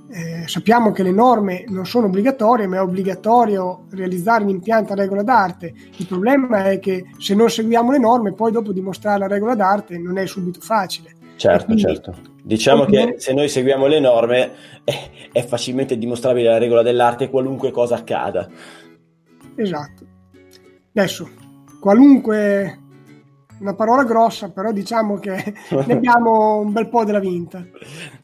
Eh, 0.09 0.47
sappiamo 0.47 0.91
che 0.91 1.03
le 1.03 1.11
norme 1.11 1.65
non 1.67 1.85
sono 1.85 2.05
obbligatorie, 2.05 2.65
ma 2.65 2.77
è 2.77 2.81
obbligatorio 2.81 3.85
realizzare 3.89 4.45
l'impianto 4.45 4.93
a 4.93 4.95
regola 4.95 5.21
d'arte. 5.21 5.73
Il 5.97 6.07
problema 6.07 6.69
è 6.69 6.79
che 6.79 7.05
se 7.17 7.35
non 7.35 7.49
seguiamo 7.49 7.91
le 7.91 7.99
norme, 7.99 8.33
poi 8.33 8.51
dopo 8.51 8.71
dimostrare 8.71 9.19
la 9.19 9.27
regola 9.27 9.55
d'arte 9.55 9.97
non 9.97 10.17
è 10.17 10.25
subito 10.25 10.61
facile. 10.61 11.15
Certo, 11.35 11.65
Quindi- 11.65 11.81
certo. 11.81 12.15
Diciamo 12.41 12.85
che 12.85 13.15
se 13.17 13.33
noi 13.33 13.49
seguiamo 13.49 13.87
le 13.87 13.99
norme 13.99 14.51
è, 14.85 15.09
è 15.33 15.45
facilmente 15.45 15.97
dimostrabile 15.97 16.49
la 16.49 16.57
regola 16.57 16.81
dell'arte 16.81 17.29
qualunque 17.29 17.71
cosa 17.71 17.95
accada. 17.95 18.47
Esatto. 19.55 20.05
Adesso, 20.93 21.29
qualunque 21.81 22.79
una 23.59 23.73
parola 23.73 24.03
grossa, 24.03 24.49
però 24.49 24.71
diciamo 24.71 25.17
che 25.17 25.53
ne 25.85 25.93
abbiamo 25.93 26.59
un 26.59 26.71
bel 26.71 26.87
po' 26.87 27.03
della 27.03 27.19
vinta. 27.19 27.65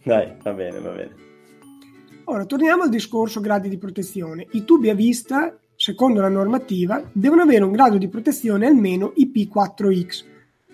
Dai, 0.04 0.34
va 0.42 0.54
bene, 0.54 0.80
va 0.80 0.92
bene. 0.92 1.16
Ora, 2.26 2.46
torniamo 2.46 2.84
al 2.84 2.90
discorso 2.90 3.42
gradi 3.42 3.68
di 3.68 3.78
protezione. 3.78 4.48
I 4.52 4.64
tubi 4.64 4.90
a 4.90 4.96
vista, 4.96 5.58
secondo 5.76 6.22
la 6.22 6.30
normativa, 6.30 7.04
devono 7.12 7.42
avere 7.42 7.64
un 7.64 7.72
grado 7.72 7.98
di 7.98 8.08
protezione 8.08 8.66
almeno 8.66 9.14
IP4X. 9.18 10.24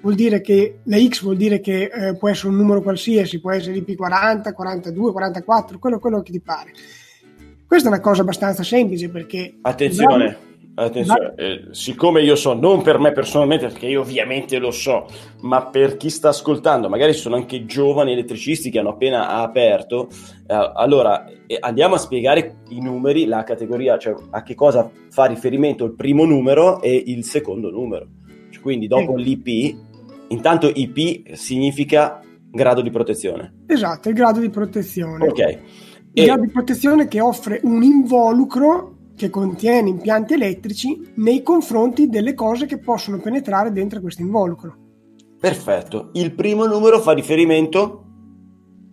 Vuol 0.02 0.16
dire 0.16 0.42
che 0.42 0.80
la 0.84 0.98
X 0.98 1.24
vuol 1.24 1.38
dire 1.38 1.60
che 1.60 1.90
eh, 1.92 2.16
può 2.16 2.30
essere 2.30 2.50
un 2.50 2.56
numero 2.56 2.82
qualsiasi, 2.82 3.42
può 3.42 3.52
essere 3.52 3.78
IP40, 3.80 4.54
42, 4.54 5.12
44, 5.12 5.80
quello, 5.80 6.00
quello 6.00 6.22
che 6.22 6.32
ti 6.32 6.40
pare. 6.40 6.72
Questa 7.66 7.90
è 7.90 7.92
una 7.92 8.02
cosa 8.02 8.22
abbastanza 8.22 8.64
semplice 8.64 9.10
perché... 9.10 9.58
Attenzione, 9.62 10.38
attenzione. 10.86 11.34
eh, 11.36 11.68
siccome 11.72 12.22
io 12.22 12.36
so, 12.36 12.54
non 12.54 12.82
per 12.82 13.00
me 13.00 13.12
personalmente, 13.12 13.68
perché 13.68 13.88
io 13.88 14.02
ovviamente 14.02 14.58
lo 14.60 14.72
so, 14.72 15.06
ma 15.42 15.66
per 15.66 15.98
chi 15.98 16.10
sta 16.10 16.30
ascoltando, 16.30 16.90
magari 16.90 17.14
sono 17.14 17.36
anche 17.36 17.66
giovani 17.66 18.12
elettricisti 18.14 18.70
che 18.70 18.80
hanno 18.80 18.90
appena 18.90 19.30
aperto, 19.30 20.08
eh, 20.48 20.72
allora 20.76 21.26
eh, 21.48 21.58
andiamo 21.60 21.96
a 21.96 22.00
spiegare 22.00 22.58
i 22.70 22.82
numeri, 22.82 23.26
la 23.26 23.44
categoria, 23.44 23.98
cioè 23.98 24.16
a 24.32 24.44
che 24.44 24.56
cosa 24.56 24.90
fa 25.10 25.26
riferimento 25.26 25.84
il 25.86 25.94
primo 25.96 26.26
numero 26.26 26.82
e 26.82 27.04
il 27.08 27.24
secondo 27.24 27.70
numero. 27.70 28.08
Cioè, 28.50 28.62
quindi 28.62 28.88
dopo 28.88 29.18
Sì. 29.18 29.24
l'IP, 29.24 29.78
intanto 30.30 30.72
IP 30.74 31.34
significa 31.34 32.20
grado 32.52 32.82
di 32.82 32.90
protezione. 32.90 33.54
Esatto, 33.68 34.10
il 34.10 34.16
grado 34.16 34.40
di 34.40 34.50
protezione. 34.50 35.28
Ok. 35.28 35.40
Il 36.14 36.24
E- 36.24 36.26
grado 36.26 36.42
di 36.42 36.52
protezione 36.52 37.08
che 37.08 37.22
offre 37.22 37.60
un 37.64 37.84
involucro 37.84 38.96
che 39.20 39.30
contiene 39.30 39.90
impianti 39.90 40.36
elettrici 40.36 41.12
nei 41.16 41.44
confronti 41.44 42.08
delle 42.08 42.34
cose 42.34 42.66
che 42.66 42.78
possono 42.78 43.20
penetrare 43.20 43.74
dentro 43.74 44.00
questo 44.00 44.22
involucro. 44.22 44.76
Perfetto. 45.38 46.12
Il 46.14 46.34
primo 46.34 46.66
numero 46.66 47.02
fa 47.02 47.12
riferimento 47.12 48.06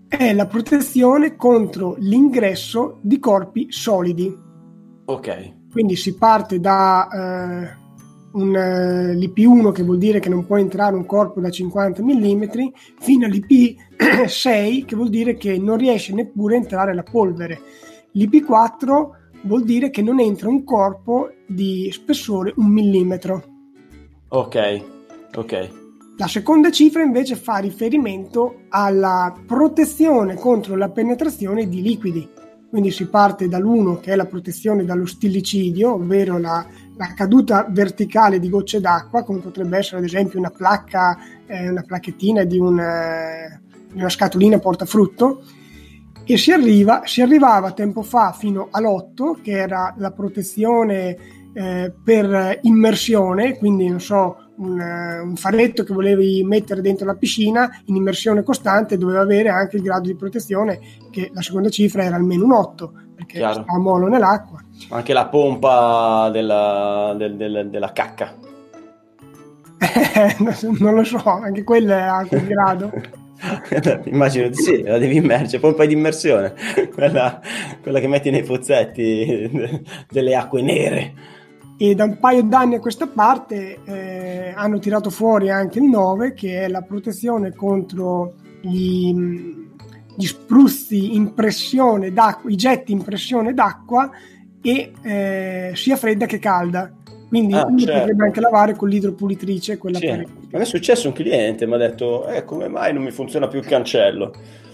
È 0.09 0.33
la 0.33 0.47
protezione 0.47 1.37
contro 1.37 1.95
l'ingresso 1.99 2.99
di 3.03 3.21
corpi 3.21 3.71
solidi. 3.71 4.37
Ok. 5.05 5.55
Quindi 5.71 5.95
si 5.95 6.17
parte 6.17 6.59
da 6.59 7.09
eh, 7.09 7.77
un, 8.33 8.57
eh, 8.57 9.15
l'IP1 9.15 9.71
che 9.71 9.85
vuol 9.85 9.99
dire 9.99 10.19
che 10.19 10.29
non 10.29 10.45
può 10.45 10.57
entrare 10.57 10.97
un 10.97 11.07
corpo 11.07 11.41
da 11.41 11.51
50 11.51 12.03
mm 12.03 12.43
fino 12.99 13.29
all'IP6 13.29 14.85
che 14.87 14.97
vuol 14.97 15.09
dire 15.09 15.37
che 15.37 15.57
non 15.57 15.77
riesce 15.77 16.13
neppure 16.13 16.57
a 16.57 16.59
entrare 16.59 16.95
la 16.95 17.05
polvere. 17.05 17.61
L'IP4 18.17 19.26
vuol 19.43 19.65
dire 19.65 19.91
che 19.91 20.03
non 20.03 20.21
entra 20.21 20.49
un 20.49 20.65
corpo 20.65 21.31
di 21.47 21.91
spessore 21.93 22.53
un 22.57 22.67
millimetro. 22.67 23.45
Ok. 24.29 24.85
Ok. 25.35 25.71
La 26.19 26.29
seconda 26.29 26.71
cifra 26.71 27.03
invece 27.03 27.37
fa 27.37 27.59
riferimento 27.59 28.63
alla 28.71 29.35
protezione 29.47 30.35
contro 30.35 30.75
la 30.75 30.89
penetrazione 30.89 31.69
di 31.69 31.83
liquidi. 31.83 32.27
Quindi 32.71 32.91
si 32.91 33.07
parte 33.07 33.49
dall'1 33.49 34.01
che 34.01 34.13
è 34.13 34.17
la 34.17 34.25
protezione 34.25 34.85
dallo 34.85 35.05
stillicidio, 35.05 35.95
ovvero 35.95 36.39
la, 36.39 36.67
la 36.97 37.13
caduta 37.15 37.67
verticale 37.69 38.39
di 38.39 38.49
gocce 38.49 38.81
d'acqua, 38.81 39.25
come 39.25 39.41
potrebbe 39.41 39.77
essere 39.79 39.99
ad 39.99 40.05
esempio 40.05 40.39
una 40.39 40.51
placca, 40.51 41.19
eh, 41.47 41.69
una 41.69 41.83
placchettina 41.83 42.45
di, 42.45 42.59
un, 42.59 42.79
eh, 42.81 43.61
di 43.93 43.99
una 43.99 44.09
scatolina 44.09 44.59
portafrutto, 44.59 45.43
e 46.27 46.37
si, 46.37 46.51
arriva, 46.51 47.03
si 47.05 47.23
arrivava 47.23 47.71
tempo 47.73 48.03
fa 48.03 48.33
fino 48.33 48.69
all'8, 48.71 49.41
che 49.43 49.53
era 49.53 49.95
la 49.99 50.11
protezione 50.11 51.17
eh, 51.55 51.93
per 52.05 52.59
immersione, 52.63 53.57
quindi 53.57 53.89
non 53.89 54.01
so, 54.01 54.37
un, 54.57 54.81
eh, 54.81 55.21
un 55.21 55.37
faretto 55.37 55.85
che 55.85 55.95
volevi 55.95 56.43
mettere 56.43 56.81
dentro 56.81 57.07
la 57.07 57.15
piscina 57.15 57.71
in 57.85 57.97
immersione 57.97 58.43
costante 58.43 58.99
doveva 58.99 59.21
avere 59.21 59.51
anche 59.51 59.77
il 59.77 59.83
grado 59.83 60.09
di 60.09 60.17
protezione, 60.17 60.81
che 61.11 61.31
la 61.33 61.43
seconda 61.43 61.69
cifra 61.69 62.03
era 62.03 62.17
almeno 62.17 62.45
un 62.45 62.53
8, 62.53 62.93
perché 63.15 63.39
Chiaro. 63.39 63.65
a 63.67 63.79
molo 63.79 64.09
nell'acqua. 64.09 64.61
Anche 64.91 65.13
la 65.13 65.27
pompa 65.29 66.29
della, 66.31 67.15
del- 67.17 67.37
del- 67.37 67.69
della 67.71 67.93
cacca. 67.93 68.35
non 70.79 70.95
lo 70.95 71.05
so, 71.05 71.23
anche 71.25 71.63
quella 71.63 72.17
ha 72.17 72.27
quel 72.27 72.47
grado. 72.47 72.91
Immagino 74.05 74.49
di 74.49 74.55
sì, 74.55 74.83
la 74.83 74.99
devi 74.99 75.17
immergere, 75.17 75.61
pompa 75.61 75.85
di 75.85 75.95
immersione, 75.95 76.55
quella, 76.93 77.41
quella 77.83 78.01
che 78.01 78.09
metti 78.09 78.31
nei 78.31 78.43
pozzetti 78.43 79.71
delle 80.11 80.35
acque 80.35 80.63
nere. 80.63 81.35
E 81.79 81.95
da 81.95 82.05
un 82.05 82.19
paio 82.19 82.43
d'anni 82.43 82.77
a 82.77 82.81
questa 82.81 83.07
parte 83.07 83.81
eh, 83.85 84.53
hanno 84.55 84.79
tirato 84.79 85.11
fuori 85.11 85.51
anche 85.51 85.79
il 85.79 85.85
9, 85.85 86.33
che 86.33 86.63
è 86.65 86.69
la 86.69 86.81
protezione 86.81 87.55
contro 87.55 88.35
gli, 88.63 89.15
gli 90.17 90.25
spruzzi 90.25 91.15
in 91.15 91.35
pressione 91.35 92.13
d'acqua, 92.13 92.51
i 92.51 92.57
getti 92.57 92.93
in 92.93 93.03
pressione 93.03 93.53
d'acqua 93.53 94.11
e 94.63 94.93
eh, 95.03 95.73
sia 95.75 95.97
fredda 95.97 96.25
che 96.25 96.39
calda. 96.39 96.91
Quindi 97.29 97.55
Ah, 97.55 97.67
uno 97.67 97.79
certo. 97.79 97.99
potrebbe 98.01 98.25
anche 98.25 98.41
lavare 98.41 98.75
con 98.75 98.89
l'idropulitrice, 98.89 99.79
quella 99.79 99.99
Sì. 99.99 100.07
per 100.07 100.21
A 100.21 100.57
me 100.59 100.61
è 100.61 100.65
successo 100.65 101.09
un 101.09 101.15
cliente, 101.15 101.67
mi 101.67 101.75
ha 101.75 101.79
detto, 101.79 102.27
eh, 102.29 102.45
come 102.45 102.69
mai 102.69 102.93
non 102.93 103.03
mi 103.03 103.11
funziona 103.11 103.49
più 103.49 103.59
il 103.59 103.67
cancello? 103.67 104.33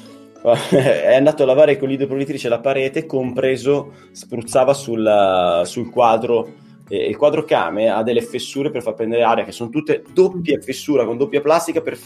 È 0.71 1.15
andato 1.15 1.45
a 1.45 1.47
lavare 1.47 1.79
con 1.79 1.89
l'idropulitrice 1.89 2.49
la 2.49 2.59
parete, 2.59 3.07
compreso, 3.07 3.93
spruzzava 4.11 4.75
sul, 4.75 5.63
sul 5.65 5.89
quadro. 5.91 6.55
E 6.89 7.09
il 7.09 7.17
quadro 7.17 7.45
Kame 7.45 7.89
ha 7.89 8.03
delle 8.03 8.21
fessure 8.21 8.71
per 8.71 8.83
far 8.83 8.95
prendere 8.95 9.23
aria, 9.23 9.45
che 9.45 9.53
sono 9.53 9.71
tutte 9.71 10.03
doppie 10.13 10.61
fessura 10.61 11.07
con 11.07 11.17
doppia 11.17 11.41
plastica, 11.41 11.81
per, 11.81 11.97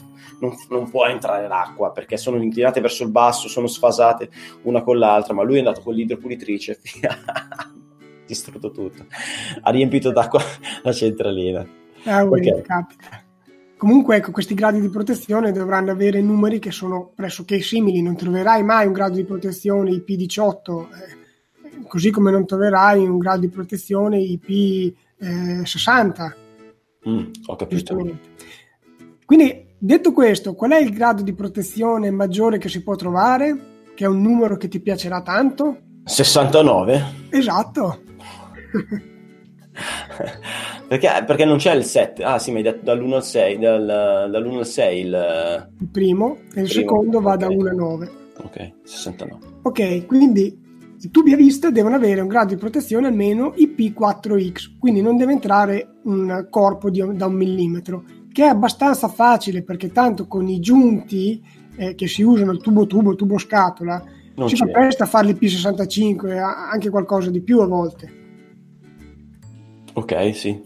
non, 0.40 0.52
non 0.68 0.88
può 0.90 1.06
entrare 1.06 1.48
l'acqua 1.48 1.90
perché 1.90 2.16
sono 2.18 2.40
inclinate 2.40 2.80
verso 2.80 3.02
il 3.02 3.10
basso, 3.10 3.48
sono 3.48 3.66
sfasate 3.66 4.28
una 4.62 4.82
con 4.82 4.98
l'altra. 4.98 5.32
Ma 5.34 5.42
lui 5.42 5.56
è 5.56 5.58
andato 5.58 5.80
con 5.80 5.94
l'idropulitrice, 5.94 6.78
distrutto 8.26 8.70
tutto, 8.70 9.06
ha 9.60 9.70
riempito 9.70 10.10
d'acqua 10.12 10.40
la 10.82 10.92
centralina. 10.92 11.66
Ah, 12.04 12.24
Ok. 12.24 12.60
capita. 12.62 13.22
Comunque, 13.76 14.16
ecco, 14.16 14.30
questi 14.30 14.54
gradi 14.54 14.80
di 14.80 14.88
protezione 14.88 15.52
dovranno 15.52 15.90
avere 15.90 16.22
numeri 16.22 16.58
che 16.58 16.70
sono 16.70 17.12
pressoché 17.14 17.60
simili. 17.60 18.00
Non 18.00 18.16
troverai 18.16 18.62
mai 18.62 18.86
un 18.86 18.92
grado 18.94 19.16
di 19.16 19.24
protezione 19.24 19.90
IP18, 19.90 20.86
eh, 20.88 21.86
così 21.86 22.10
come 22.10 22.30
non 22.30 22.46
troverai 22.46 23.04
un 23.06 23.18
grado 23.18 23.40
di 23.40 23.48
protezione 23.48 24.16
IP60. 24.18 24.94
Eh, 27.02 27.10
mm, 27.10 27.24
ho 27.46 27.56
capito. 27.56 28.18
Quindi, 29.26 29.66
detto 29.76 30.12
questo, 30.12 30.54
qual 30.54 30.70
è 30.70 30.78
il 30.80 30.92
grado 30.94 31.22
di 31.22 31.34
protezione 31.34 32.10
maggiore 32.10 32.56
che 32.56 32.70
si 32.70 32.82
può 32.82 32.96
trovare? 32.96 33.74
Che 33.94 34.04
è 34.04 34.08
un 34.08 34.22
numero 34.22 34.56
che 34.56 34.68
ti 34.68 34.80
piacerà 34.80 35.20
tanto? 35.20 35.80
69? 36.04 37.04
Esatto. 37.28 38.00
perché, 40.88 41.08
perché, 41.26 41.44
non 41.44 41.58
c'è 41.58 41.74
il 41.74 41.84
7? 41.84 42.22
Ah 42.22 42.38
sì, 42.38 42.50
mi 42.50 42.58
hai 42.58 42.62
detto 42.62 42.84
dall'1 42.84 43.14
al 43.14 43.24
6, 43.24 43.58
dal, 43.58 44.28
dall'1 44.30 44.58
al 44.58 44.66
6 44.66 45.00
il... 45.00 45.68
il 45.80 45.88
primo 45.88 46.38
e 46.54 46.60
il, 46.60 46.66
il 46.66 46.70
secondo 46.70 47.20
va 47.20 47.34
okay. 47.34 47.48
da 47.48 47.54
1 47.54 47.68
a 47.68 47.72
9. 47.72 48.10
Ok, 48.38 48.72
69. 48.84 49.40
Ok, 49.62 50.06
quindi 50.06 50.64
i 51.00 51.10
tubi 51.10 51.32
a 51.32 51.36
vista 51.36 51.70
devono 51.70 51.94
avere 51.94 52.20
un 52.20 52.28
grado 52.28 52.54
di 52.54 52.60
protezione 52.60 53.06
almeno 53.06 53.54
IP4X, 53.56 54.76
quindi 54.78 55.02
non 55.02 55.16
deve 55.16 55.32
entrare 55.32 55.98
un 56.04 56.46
corpo 56.50 56.90
di, 56.90 57.04
da 57.14 57.26
un 57.26 57.34
millimetro, 57.34 58.04
che 58.32 58.44
è 58.44 58.48
abbastanza 58.48 59.08
facile 59.08 59.62
perché 59.62 59.92
tanto 59.92 60.26
con 60.26 60.48
i 60.48 60.60
giunti 60.60 61.42
eh, 61.76 61.94
che 61.94 62.08
si 62.08 62.22
usano, 62.22 62.52
il 62.52 62.60
tubo 62.60 62.86
tubo, 62.86 63.14
tubo 63.14 63.38
scatola, 63.38 64.02
non 64.36 64.48
si 64.48 64.56
fa 64.56 64.66
presto 64.66 65.02
a 65.02 65.06
fare 65.06 65.28
l'IP65, 65.28 66.38
anche 66.38 66.90
qualcosa 66.90 67.30
di 67.30 67.40
più 67.40 67.60
a 67.60 67.66
volte. 67.66 68.15
Ok, 69.96 70.34
sì. 70.34 70.60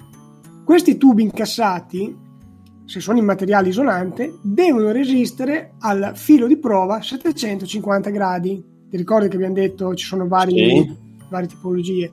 Questi 0.65 0.97
tubi 0.97 1.23
incassati, 1.23 2.17
se 2.85 2.99
sono 2.99 3.19
in 3.19 3.25
materiale 3.25 3.69
isolante, 3.69 4.39
devono 4.43 4.91
resistere 4.91 5.75
al 5.79 6.13
filo 6.17 6.49
di 6.49 6.57
prova 6.59 7.01
750 7.01 8.11
gradi. 8.11 8.63
Ti 8.91 8.97
ricordi 8.97 9.29
che 9.29 9.37
abbiamo 9.37 9.55
detto 9.55 9.95
ci 9.95 10.05
sono 10.05 10.27
vari, 10.27 10.53
sì. 10.53 10.97
varie 11.29 11.47
tipologie? 11.47 12.11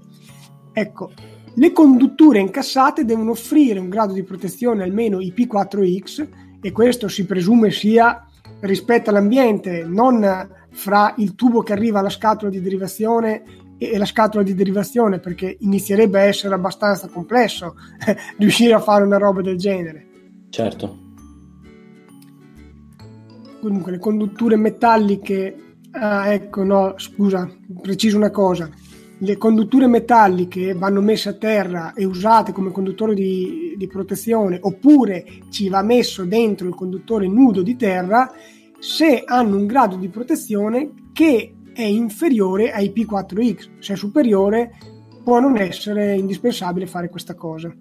Ecco, 0.71 1.12
le 1.55 1.71
condutture 1.71 2.39
incassate 2.39 3.03
devono 3.03 3.31
offrire 3.31 3.79
un 3.79 3.89
grado 3.89 4.13
di 4.13 4.21
protezione 4.21 4.83
almeno 4.83 5.17
IP4X 5.17 6.27
e 6.62 6.71
questo 6.71 7.07
si 7.07 7.25
presume 7.25 7.71
sia 7.71 8.27
rispetto 8.59 9.09
all'ambiente, 9.09 9.83
non 9.88 10.50
fra 10.69 11.15
il 11.17 11.33
tubo 11.33 11.63
che 11.63 11.74
arriva 11.74 11.97
alla 12.00 12.09
scatola 12.09 12.51
di 12.51 12.62
derivazione 12.62 13.43
e 13.77 13.98
la 13.98 14.05
scatola 14.05 14.43
di 14.43 14.53
derivazione 14.53 15.19
perché 15.19 15.57
inizierebbe 15.60 16.19
a 16.19 16.24
essere 16.24 16.55
abbastanza 16.55 17.07
complesso 17.07 17.75
riuscire 18.38 18.74
a 18.74 18.79
fare 18.79 19.03
una 19.03 19.17
roba 19.17 19.41
del 19.41 19.57
genere. 19.57 20.07
Certo. 20.50 21.05
Comunque 23.62 23.91
le 23.91 24.00
condutture 24.00 24.55
metalliche, 24.55 25.55
ah, 25.91 26.31
ecco 26.31 26.63
no, 26.63 26.93
scusa, 26.98 27.50
preciso 27.81 28.17
una 28.17 28.29
cosa, 28.29 28.69
le 29.19 29.38
condutture 29.38 29.88
metalliche 29.88 30.74
vanno 30.74 31.01
messe 31.01 31.29
a 31.29 31.34
terra 31.34 31.93
e 31.93 32.05
usate 32.05 32.51
come 32.51 32.72
conduttore 32.72 33.15
di, 33.15 33.74
di 33.75 33.88
protezione 33.88 34.60
oppure 34.62 35.25
ci 35.50 35.69
va 35.69 35.81
messo 35.81 36.24
dentro 36.24 36.67
il 36.67 36.75
conduttore 36.75 37.27
nudo 37.27 37.63
di 37.63 37.75
terra 37.75 38.31
se 38.79 39.24
hanno 39.25 39.57
un 39.57 39.65
grado 39.65 39.96
di 39.96 40.07
protezione 40.10 40.91
che 41.13 41.56
è 41.77 41.84
inferiore 41.84 42.72
ai 42.72 42.91
P4X, 42.91 43.77
se 43.77 43.93
è 43.93 43.96
superiore 43.96 44.72
può 45.24 45.39
non 45.39 45.57
essere 45.57 46.15
indispensabile 46.15 46.88
fare 46.88 47.07
questa 47.07 47.36
cosa. 47.36 47.72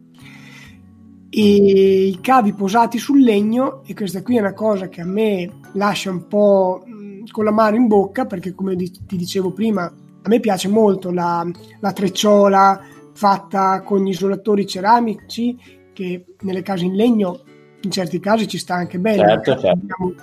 E 1.31 1.41
I 1.41 2.19
cavi 2.21 2.53
posati 2.53 2.99
sul 2.99 3.23
legno, 3.23 3.83
e 3.87 3.95
questa 3.95 4.23
qui 4.23 4.37
è 4.37 4.41
una 4.41 4.53
cosa 4.53 4.91
che 4.91 5.01
a 5.01 5.07
me 5.07 5.51
lascia 5.73 6.11
un 6.11 6.27
po' 6.27 6.85
con 7.31 7.45
la 7.45 7.51
mano 7.51 7.77
in 7.77 7.87
bocca, 7.87 8.27
perché 8.27 8.55
come 8.55 8.77
ti 8.77 9.17
dicevo 9.17 9.53
prima, 9.53 9.85
a 9.85 10.29
me 10.29 10.41
piace 10.41 10.69
molto 10.69 11.11
la, 11.11 11.49
la 11.81 11.93
trecciola 11.93 12.79
fatta 13.15 13.81
con 13.81 14.05
gli 14.05 14.11
isolatori 14.11 14.67
ceramici, 14.67 15.57
che 15.95 16.35
nelle 16.41 16.61
case 16.61 16.85
in 16.85 16.97
legno 16.97 17.41
in 17.81 17.91
certi 17.91 18.21
casi 18.21 18.47
ci 18.47 18.59
sta 18.59 18.75
anche 18.75 18.99
bene. 18.99 19.27
Certo, 19.27 19.59
certo. 19.59 19.69
Abbiamo, 19.69 20.15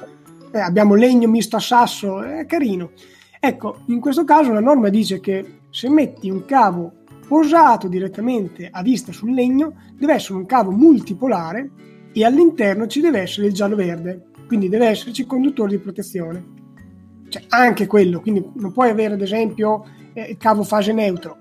eh, 0.52 0.60
abbiamo 0.60 0.94
legno 0.94 1.28
misto 1.28 1.56
a 1.56 1.60
sasso, 1.60 2.22
è 2.22 2.46
carino 2.46 2.92
Ecco, 3.46 3.80
in 3.88 4.00
questo 4.00 4.24
caso 4.24 4.54
la 4.54 4.62
norma 4.62 4.88
dice 4.88 5.20
che 5.20 5.60
se 5.70 5.90
metti 5.90 6.30
un 6.30 6.46
cavo 6.46 6.94
posato 7.28 7.90
direttamente 7.90 8.70
a 8.72 8.82
vista 8.82 9.12
sul 9.12 9.34
legno, 9.34 9.74
deve 9.98 10.14
essere 10.14 10.36
un 10.36 10.46
cavo 10.46 10.72
multipolare 10.72 11.70
e 12.14 12.24
all'interno 12.24 12.88
ci 12.88 13.02
deve 13.02 13.20
essere 13.20 13.48
il 13.48 13.54
giallo-verde, 13.54 14.28
quindi 14.48 14.70
deve 14.70 14.88
esserci 14.88 15.22
il 15.22 15.28
conduttore 15.28 15.72
di 15.72 15.80
protezione. 15.80 16.42
Cioè, 17.28 17.44
anche 17.50 17.86
quello, 17.86 18.22
quindi 18.22 18.50
non 18.54 18.72
puoi 18.72 18.90
avere 18.90 19.16
ad 19.16 19.22
esempio 19.22 19.88
eh, 20.14 20.22
il 20.22 20.38
cavo 20.38 20.64
fase 20.64 20.94
neutro, 20.94 21.36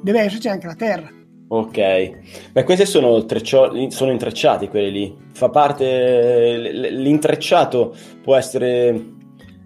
deve 0.00 0.20
esserci 0.20 0.48
anche 0.48 0.66
la 0.66 0.74
terra. 0.74 1.10
Ok, 1.48 2.50
beh 2.52 2.64
questi 2.64 2.86
sono, 2.86 3.26
treccio- 3.26 3.90
sono 3.90 4.10
intrecciati 4.10 4.68
quelli 4.68 4.90
lì, 4.90 5.16
fa 5.34 5.50
parte, 5.50 6.56
l'intrecciato 6.92 7.94
può 8.22 8.36
essere 8.36 9.20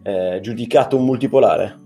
eh, 0.06 0.38
giudicato 0.40 0.96
un 0.96 1.04
multipolare? 1.04 1.76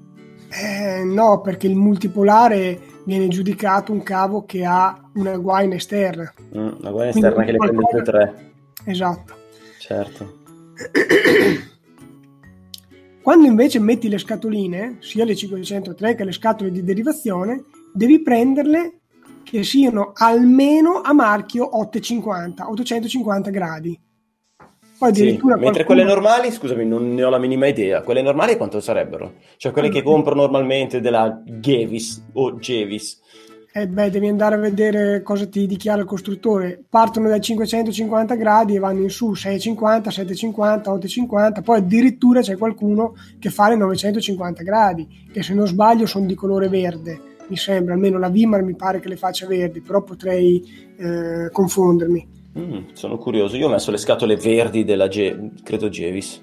Eh, 0.50 1.02
no, 1.04 1.40
perché 1.40 1.66
il 1.66 1.74
multipolare 1.74 2.78
viene 3.04 3.28
giudicato 3.28 3.92
un 3.92 4.02
cavo 4.02 4.44
che 4.44 4.62
ha 4.64 5.08
una 5.14 5.38
guaina 5.38 5.76
esterna. 5.76 6.30
Mm, 6.54 6.68
una 6.80 6.90
guaina 6.90 7.10
esterna 7.10 7.44
che 7.44 7.52
le 7.52 7.58
prende 7.58 7.80
tutte 7.80 7.96
e 7.96 8.02
tre. 8.02 8.52
Esatto. 8.84 9.34
Certo. 9.78 10.38
Quando 13.22 13.46
invece 13.46 13.78
metti 13.78 14.08
le 14.08 14.18
scatoline, 14.18 14.96
sia 15.00 15.24
le 15.24 15.34
503 15.34 16.14
che 16.14 16.24
le 16.24 16.32
scatole 16.32 16.70
di 16.70 16.82
derivazione, 16.82 17.64
devi 17.92 18.20
prenderle 18.22 18.98
che 19.44 19.62
siano 19.62 20.12
almeno 20.14 21.00
a 21.00 21.12
marchio 21.14 21.78
850, 21.78 22.68
850 22.68 23.50
gradi 23.50 23.98
poi 25.00 25.14
sì, 25.14 25.40
mentre 25.56 25.84
quelle 25.84 26.04
normali, 26.04 26.50
scusami, 26.50 26.84
non 26.84 27.14
ne 27.14 27.24
ho 27.24 27.30
la 27.30 27.38
minima 27.38 27.66
idea. 27.66 28.02
Quelle 28.02 28.20
normali 28.20 28.58
quanto 28.58 28.80
sarebbero? 28.80 29.36
Cioè 29.56 29.72
quelle 29.72 29.88
che 29.88 30.02
compro 30.02 30.34
normalmente 30.34 31.00
della 31.00 31.42
Gevis 31.42 32.22
o 32.34 32.58
Gevis. 32.58 33.18
Eh 33.72 33.88
beh, 33.88 34.10
devi 34.10 34.28
andare 34.28 34.56
a 34.56 34.58
vedere 34.58 35.22
cosa 35.22 35.46
ti 35.46 35.66
dichiara 35.66 36.02
il 36.02 36.06
costruttore. 36.06 36.84
Partono 36.86 37.28
dai 37.28 37.40
550 37.40 38.34
gradi 38.34 38.74
e 38.74 38.78
vanno 38.78 39.00
in 39.00 39.08
su 39.08 39.32
650, 39.32 40.10
750, 40.10 40.90
850, 40.90 41.62
poi 41.62 41.78
addirittura 41.78 42.42
c'è 42.42 42.58
qualcuno 42.58 43.14
che 43.38 43.48
fa 43.48 43.70
le 43.70 43.76
950 43.76 44.62
gradi, 44.62 45.08
che 45.32 45.42
se 45.42 45.54
non 45.54 45.66
sbaglio 45.66 46.04
sono 46.04 46.26
di 46.26 46.34
colore 46.34 46.68
verde, 46.68 47.18
mi 47.48 47.56
sembra, 47.56 47.94
almeno 47.94 48.18
la 48.18 48.28
Vimar 48.28 48.60
mi 48.62 48.76
pare 48.76 49.00
che 49.00 49.08
le 49.08 49.16
faccia 49.16 49.46
verdi, 49.46 49.80
però 49.80 50.02
potrei 50.02 50.92
eh, 50.98 51.48
confondermi. 51.50 52.39
Mm, 52.58 52.92
sono 52.94 53.16
curioso. 53.16 53.56
Io 53.56 53.66
ho 53.66 53.70
messo 53.70 53.90
le 53.90 53.96
scatole 53.96 54.36
verdi 54.36 54.84
della 54.84 55.08
Ge- 55.08 55.50
credo 55.62 55.88
Gevis. 55.88 56.42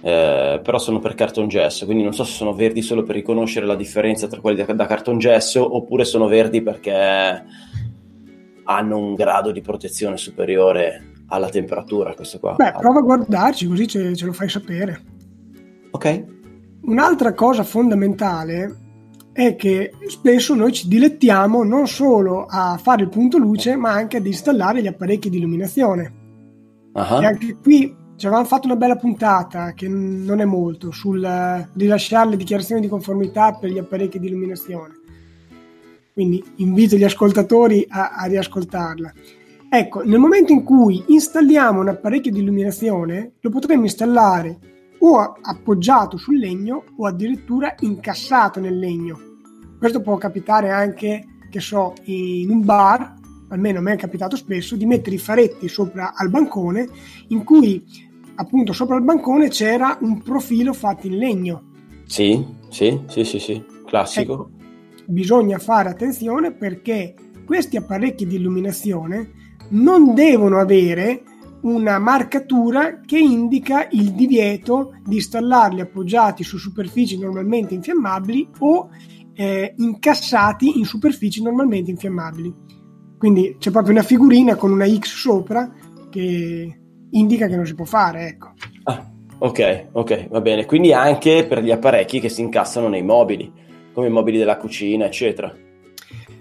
Eh, 0.00 0.60
però 0.62 0.78
sono 0.78 1.00
per 1.00 1.14
carton 1.14 1.48
gesso, 1.48 1.84
quindi 1.84 2.04
non 2.04 2.14
so 2.14 2.22
se 2.22 2.32
sono 2.32 2.54
verdi 2.54 2.80
solo 2.80 3.02
per 3.02 3.16
riconoscere 3.16 3.66
la 3.66 3.74
differenza 3.74 4.28
tra 4.28 4.40
quelli 4.40 4.64
da, 4.64 4.72
da 4.72 4.86
carton 4.86 5.18
gesso 5.18 5.74
oppure 5.74 6.04
sono 6.04 6.28
verdi 6.28 6.62
perché 6.62 7.44
hanno 8.64 8.98
un 8.98 9.14
grado 9.14 9.50
di 9.50 9.60
protezione 9.62 10.16
superiore 10.16 11.12
alla 11.28 11.48
temperatura. 11.48 12.14
Questo 12.14 12.38
qua. 12.38 12.54
Beh, 12.54 12.74
prova 12.78 13.00
a 13.00 13.02
guardarci 13.02 13.66
così 13.66 13.88
ce, 13.88 14.14
ce 14.14 14.26
lo 14.26 14.32
fai 14.32 14.48
sapere. 14.48 15.02
Ok. 15.90 16.24
Un'altra 16.82 17.32
cosa 17.32 17.64
fondamentale 17.64 18.85
è 19.36 19.54
che 19.54 19.92
spesso 20.06 20.54
noi 20.54 20.72
ci 20.72 20.88
dilettiamo 20.88 21.62
non 21.62 21.86
solo 21.86 22.46
a 22.48 22.78
fare 22.82 23.02
il 23.02 23.10
punto 23.10 23.36
luce, 23.36 23.76
ma 23.76 23.92
anche 23.92 24.16
ad 24.16 24.24
installare 24.24 24.80
gli 24.80 24.86
apparecchi 24.86 25.28
di 25.28 25.36
illuminazione. 25.36 26.12
Uh-huh. 26.94 27.20
E 27.20 27.26
anche 27.26 27.56
qui 27.62 27.94
ci 28.16 28.24
avevamo 28.24 28.46
fatto 28.46 28.66
una 28.66 28.76
bella 28.76 28.96
puntata, 28.96 29.74
che 29.74 29.88
non 29.88 30.40
è 30.40 30.46
molto, 30.46 30.90
sul 30.90 31.20
rilasciare 31.74 32.30
le 32.30 32.36
dichiarazioni 32.38 32.80
di 32.80 32.88
conformità 32.88 33.52
per 33.52 33.70
gli 33.70 33.76
apparecchi 33.76 34.18
di 34.18 34.28
illuminazione. 34.28 34.94
Quindi 36.14 36.42
invito 36.56 36.96
gli 36.96 37.04
ascoltatori 37.04 37.84
a, 37.90 38.12
a 38.12 38.24
riascoltarla. 38.24 39.12
Ecco, 39.68 40.02
nel 40.02 40.18
momento 40.18 40.52
in 40.52 40.62
cui 40.62 41.04
installiamo 41.08 41.80
un 41.80 41.88
apparecchio 41.88 42.32
di 42.32 42.40
illuminazione, 42.40 43.32
lo 43.38 43.50
potremmo 43.50 43.82
installare 43.82 44.58
o 45.00 45.36
appoggiato 45.42 46.16
sul 46.16 46.38
legno 46.38 46.84
o 46.96 47.06
addirittura 47.06 47.74
incassato 47.80 48.60
nel 48.60 48.78
legno. 48.78 49.25
Questo 49.78 50.00
può 50.00 50.16
capitare 50.16 50.70
anche, 50.70 51.24
che 51.50 51.60
so, 51.60 51.94
in 52.04 52.50
un 52.50 52.64
bar, 52.64 53.14
almeno 53.48 53.78
a 53.78 53.82
me 53.82 53.92
è 53.92 53.96
capitato 53.96 54.36
spesso, 54.36 54.76
di 54.76 54.86
mettere 54.86 55.16
i 55.16 55.18
faretti 55.18 55.68
sopra 55.68 56.14
al 56.14 56.30
bancone 56.30 56.88
in 57.28 57.44
cui 57.44 57.84
appunto 58.36 58.72
sopra 58.72 58.96
il 58.96 59.02
bancone 59.02 59.48
c'era 59.48 59.98
un 60.00 60.22
profilo 60.22 60.72
fatto 60.72 61.06
in 61.06 61.16
legno. 61.16 61.62
Sì, 62.06 62.44
sì, 62.68 63.00
sì, 63.08 63.24
sì, 63.24 63.38
sì. 63.38 63.64
classico. 63.86 64.32
Ecco, 64.32 64.50
bisogna 65.06 65.58
fare 65.58 65.88
attenzione 65.88 66.52
perché 66.52 67.14
questi 67.44 67.76
apparecchi 67.76 68.26
di 68.26 68.36
illuminazione 68.36 69.30
non 69.70 70.14
devono 70.14 70.58
avere 70.58 71.22
una 71.62 71.98
marcatura 71.98 73.00
che 73.00 73.18
indica 73.18 73.88
il 73.90 74.12
divieto 74.12 74.94
di 75.04 75.16
installarli 75.16 75.80
appoggiati 75.80 76.44
su 76.44 76.58
superfici 76.58 77.18
normalmente 77.18 77.74
infiammabili 77.74 78.48
o 78.58 78.90
eh, 79.36 79.74
incassati 79.76 80.78
in 80.78 80.86
superfici 80.86 81.42
normalmente 81.42 81.90
infiammabili. 81.90 82.52
Quindi 83.18 83.56
c'è 83.58 83.70
proprio 83.70 83.92
una 83.92 84.02
figurina 84.02 84.56
con 84.56 84.72
una 84.72 84.88
X 84.88 85.14
sopra 85.14 85.70
che 86.10 86.80
indica 87.10 87.46
che 87.46 87.56
non 87.56 87.66
si 87.66 87.74
può 87.74 87.84
fare, 87.84 88.28
ecco. 88.28 88.52
Ah, 88.84 89.06
ok, 89.38 89.86
ok, 89.92 90.28
va 90.28 90.40
bene. 90.40 90.64
Quindi 90.64 90.92
anche 90.92 91.46
per 91.46 91.62
gli 91.62 91.70
apparecchi 91.70 92.20
che 92.20 92.28
si 92.28 92.40
incassano 92.40 92.88
nei 92.88 93.02
mobili, 93.02 93.52
come 93.92 94.06
i 94.06 94.10
mobili 94.10 94.38
della 94.38 94.56
cucina, 94.56 95.06
eccetera. 95.06 95.54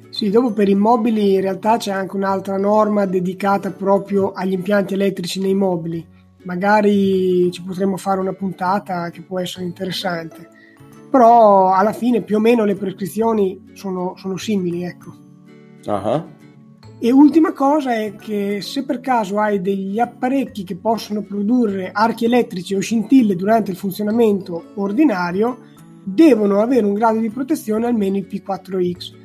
Sì, 0.10 0.29
dopo 0.29 0.53
per 0.53 0.69
i 0.69 0.75
mobili 0.75 1.34
in 1.34 1.41
realtà 1.41 1.75
c'è 1.75 1.91
anche 1.91 2.15
un'altra 2.15 2.58
norma 2.58 3.05
dedicata 3.05 3.71
proprio 3.71 4.31
agli 4.31 4.53
impianti 4.53 4.93
elettrici 4.93 5.41
nei 5.41 5.53
mobili. 5.55 6.05
Magari 6.43 7.51
ci 7.51 7.62
potremmo 7.63 7.97
fare 7.97 8.21
una 8.21 8.34
puntata 8.34 9.10
che 9.10 9.23
può 9.23 9.39
essere 9.39 9.65
interessante. 9.65 10.49
Però 11.15 11.71
alla 11.71 11.93
fine 11.93 12.23
più 12.23 12.36
o 12.36 12.39
meno 12.41 12.65
le 12.65 12.75
prescrizioni 12.75 13.71
sono, 13.71 14.15
sono 14.17 14.36
simili, 14.36 14.84
ecco. 14.84 15.13
Uh-huh. 15.86 16.23
E 16.99 17.10
ultima 17.10 17.54
cosa 17.54 17.93
è 17.93 18.15
che 18.15 18.60
se 18.62 18.84
per 18.84 18.99
caso 18.99 19.39
hai 19.39 19.62
degli 19.62 19.97
apparecchi 19.97 20.65
che 20.65 20.75
possono 20.75 21.21
produrre 21.21 21.91
archi 21.93 22.25
elettrici 22.25 22.75
o 22.75 22.82
scintille 22.82 23.38
durante 23.38 23.71
il 23.71 23.78
funzionamento 23.78 24.71
ordinario, 24.75 25.60
devono 26.04 26.60
avere 26.60 26.86
un 26.86 26.93
grado 26.93 27.19
di 27.19 27.30
protezione 27.30 27.86
almeno 27.86 28.17
IP4X 28.17 29.23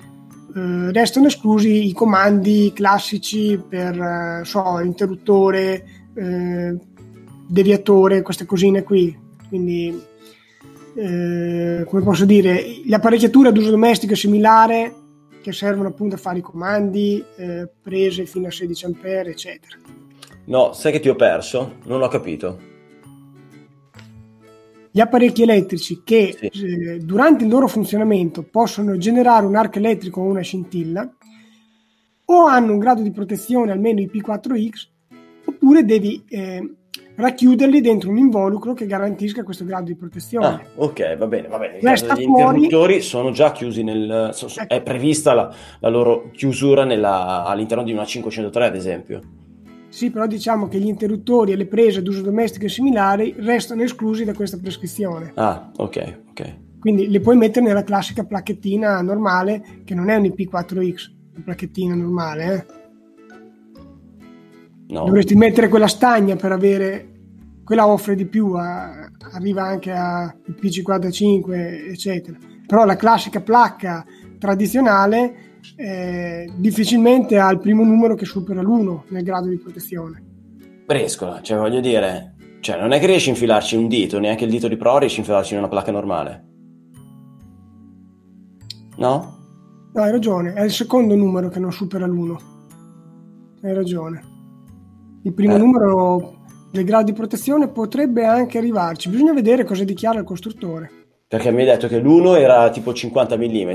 eh, 0.54 0.92
restano 0.92 1.26
esclusi 1.26 1.88
i 1.88 1.92
comandi 1.92 2.70
classici 2.72 3.60
per 3.68 4.00
eh, 4.00 4.44
so, 4.44 4.78
interruttore, 4.78 5.84
eh, 6.14 6.76
deviatore, 7.48 8.22
queste 8.22 8.46
cosine 8.46 8.84
qui. 8.84 9.16
Quindi, 9.48 10.08
eh, 10.96 11.84
come 11.86 12.02
posso 12.02 12.24
dire, 12.24 12.64
le 12.84 12.94
apparecchiature 12.94 13.48
ad 13.48 13.56
uso 13.56 13.70
domestico 13.70 14.12
e 14.12 14.16
similare 14.16 14.94
che 15.42 15.52
servono 15.52 15.88
appunto 15.88 16.16
a 16.16 16.18
fare 16.18 16.38
i 16.38 16.42
comandi, 16.42 17.24
eh, 17.36 17.68
prese 17.80 18.26
fino 18.26 18.48
a 18.48 18.50
16 18.50 18.84
A, 18.84 18.90
eccetera. 19.28 19.76
No, 20.46 20.72
sai 20.72 20.92
che 20.92 21.00
ti 21.00 21.08
ho 21.08 21.16
perso? 21.16 21.76
Non 21.84 22.02
ho 22.02 22.08
capito 22.08 22.68
gli 24.90 25.00
apparecchi 25.00 25.42
elettrici 25.42 26.02
che 26.04 26.36
sì. 26.50 26.64
eh, 26.64 26.98
durante 26.98 27.44
il 27.44 27.50
loro 27.50 27.68
funzionamento 27.68 28.42
possono 28.42 28.96
generare 28.98 29.46
un 29.46 29.54
arco 29.54 29.78
elettrico 29.78 30.20
o 30.20 30.24
una 30.24 30.40
scintilla 30.40 31.08
o 32.24 32.46
hanno 32.46 32.72
un 32.72 32.78
grado 32.78 33.02
di 33.02 33.12
protezione 33.12 33.70
almeno 33.70 34.00
IP4X 34.00 34.88
oppure 35.44 35.84
devi 35.84 36.24
eh, 36.28 36.74
racchiuderli 37.20 37.80
dentro 37.80 38.10
un 38.10 38.18
involucro 38.18 38.72
che 38.74 38.86
garantisca 38.86 39.42
questo 39.42 39.64
grado 39.64 39.84
di 39.84 39.94
protezione. 39.94 40.46
Ah, 40.46 40.62
ok, 40.74 41.16
va 41.16 41.26
bene, 41.26 41.48
va 41.48 41.58
bene. 41.58 41.78
Resta 41.80 42.08
caso 42.08 42.22
fuori... 42.22 42.56
interruttori 42.62 43.00
sono 43.00 43.30
già 43.30 43.52
chiusi 43.52 43.82
nel... 43.82 44.34
Ecco. 44.34 44.74
è 44.74 44.82
prevista 44.82 45.34
la, 45.34 45.54
la 45.80 45.88
loro 45.88 46.30
chiusura 46.32 46.84
nella, 46.84 47.44
all'interno 47.44 47.84
di 47.84 47.92
una 47.92 48.04
503 48.04 48.66
ad 48.66 48.74
esempio. 48.74 49.20
Sì, 49.88 50.10
però 50.10 50.26
diciamo 50.26 50.68
che 50.68 50.78
gli 50.78 50.86
interruttori 50.86 51.52
e 51.52 51.56
le 51.56 51.66
prese 51.66 52.00
d'uso 52.00 52.22
domestico 52.22 52.64
e 52.64 52.68
similari 52.68 53.34
restano 53.38 53.82
esclusi 53.82 54.24
da 54.24 54.32
questa 54.34 54.56
prescrizione. 54.56 55.32
Ah, 55.34 55.70
ok, 55.76 56.18
ok. 56.30 56.56
Quindi 56.78 57.10
le 57.10 57.20
puoi 57.20 57.36
mettere 57.36 57.66
nella 57.66 57.82
classica 57.82 58.24
placchettina 58.24 59.02
normale, 59.02 59.82
che 59.84 59.94
non 59.94 60.08
è 60.08 60.16
un 60.16 60.22
IP4X, 60.22 61.10
una 61.34 61.44
placchettina 61.44 61.94
normale, 61.94 62.54
eh? 62.54 62.78
No. 64.90 65.04
Dovresti 65.04 65.34
mettere 65.36 65.68
quella 65.68 65.86
stagna 65.86 66.36
per 66.36 66.52
avere 66.52 67.09
quella 67.64 67.86
offre 67.86 68.14
di 68.14 68.26
più, 68.26 68.52
a, 68.54 69.10
arriva 69.32 69.62
anche 69.62 69.92
a 69.92 70.34
IP55, 70.46 71.90
eccetera. 71.90 72.36
Però 72.66 72.84
la 72.84 72.96
classica 72.96 73.40
placca 73.40 74.04
tradizionale 74.38 75.50
eh, 75.76 76.50
difficilmente 76.56 77.38
ha 77.38 77.50
il 77.50 77.60
primo 77.60 77.84
numero 77.84 78.14
che 78.14 78.24
supera 78.24 78.62
l'1 78.62 79.02
nel 79.08 79.22
grado 79.22 79.48
di 79.48 79.58
protezione. 79.58 80.22
Brescola, 80.86 81.40
cioè 81.42 81.58
voglio 81.58 81.80
dire, 81.80 82.34
cioè 82.60 82.80
non 82.80 82.92
è 82.92 82.98
che 82.98 83.06
riesci 83.06 83.28
a 83.28 83.32
infilarci 83.32 83.76
un 83.76 83.88
dito, 83.88 84.18
neanche 84.18 84.44
il 84.44 84.50
dito 84.50 84.68
di 84.68 84.76
pro 84.76 84.98
riesci 84.98 85.16
a 85.16 85.20
infilarci 85.20 85.52
in 85.52 85.60
una 85.60 85.68
placca 85.68 85.92
normale. 85.92 86.44
No? 88.96 89.38
No, 89.92 90.02
hai 90.02 90.10
ragione, 90.10 90.52
è 90.54 90.62
il 90.62 90.70
secondo 90.70 91.14
numero 91.14 91.48
che 91.48 91.58
non 91.58 91.72
supera 91.72 92.06
l'1. 92.06 92.36
Hai 93.62 93.74
ragione. 93.74 94.22
Il 95.22 95.34
primo 95.34 95.54
eh. 95.54 95.58
numero 95.58 96.39
del 96.70 96.84
grado 96.84 97.04
di 97.04 97.12
protezione 97.12 97.68
potrebbe 97.68 98.24
anche 98.24 98.58
arrivarci, 98.58 99.08
bisogna 99.08 99.32
vedere 99.32 99.64
cosa 99.64 99.84
dichiara 99.84 100.18
il 100.18 100.24
costruttore. 100.24 100.90
Perché 101.26 101.50
mi 101.50 101.60
hai 101.60 101.66
detto 101.66 101.86
che 101.86 102.00
l'1 102.00 102.36
era 102.38 102.70
tipo 102.70 102.92
50 102.92 103.36
mm. 103.36 103.70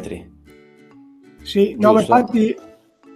Sì, 1.41 1.75
no, 1.77 1.93
ma 1.93 1.99
infatti 1.99 2.55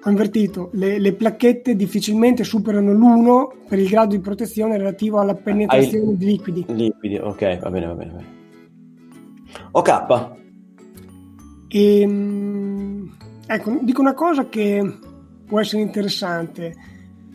ho 0.02 0.10
invertito, 0.10 0.70
le, 0.74 0.98
le, 0.98 1.14
placchette 1.14 1.76
difficilmente 1.76 2.46
superano 2.46 2.94
l'1 2.94 3.68
per 3.68 3.80
il 3.80 3.90
grado 3.90 4.16
di 4.16 4.22
protezione 4.22 4.78
relativo 4.78 5.20
alla 5.20 5.36
penetrazione 5.36 6.12
Ai... 6.12 6.18
di 6.18 6.26
liquidi. 6.26 6.66
Liquidi, 6.70 7.18
ok, 7.18 7.60
va 7.60 7.70
bene, 7.70 7.86
va 7.88 7.94
bene. 7.94 8.12
Va 8.12 8.18
bene. 8.18 8.38
OK. 9.72 10.38
E, 11.68 12.00
ehm, 12.00 13.18
ecco, 13.46 13.78
dico 13.82 14.02
una 14.02 14.14
cosa 14.14 14.48
che 14.48 14.98
può 15.46 15.60
essere 15.60 15.82
interessante. 15.82 16.74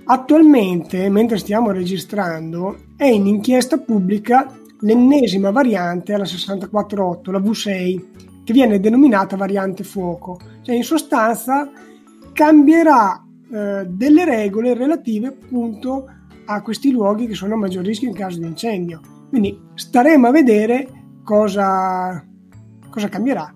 Attualmente, 0.07 1.09
mentre 1.09 1.39
stiamo 1.39 1.71
registrando, 1.71 2.77
è 2.97 3.07
in 3.07 3.27
inchiesta 3.27 3.79
pubblica 3.79 4.53
l'ennesima 4.81 5.51
variante 5.51 6.13
alla 6.13 6.27
648, 6.27 7.31
la 7.31 7.39
V6, 7.39 8.05
che 8.45 8.53
viene 8.53 8.81
denominata 8.81 9.37
variante 9.37 9.83
fuoco. 9.83 10.39
Cioè, 10.63 10.75
in 10.75 10.85
sostanza, 10.85 11.71
cambierà 12.33 13.25
eh, 13.51 13.85
delle 13.87 14.25
regole 14.25 14.75
relative 14.75 15.29
appunto 15.29 16.07
a 16.47 16.61
questi 16.61 16.91
luoghi 16.91 17.27
che 17.27 17.35
sono 17.35 17.55
a 17.55 17.57
maggior 17.57 17.85
rischio 17.85 18.09
in 18.09 18.15
caso 18.15 18.39
di 18.39 18.47
incendio. 18.47 19.01
Quindi 19.31 19.59
staremo 19.75 20.27
a 20.27 20.31
vedere 20.31 20.89
cosa, 21.25 22.23
cosa 22.91 23.09
cambierà. 23.09 23.55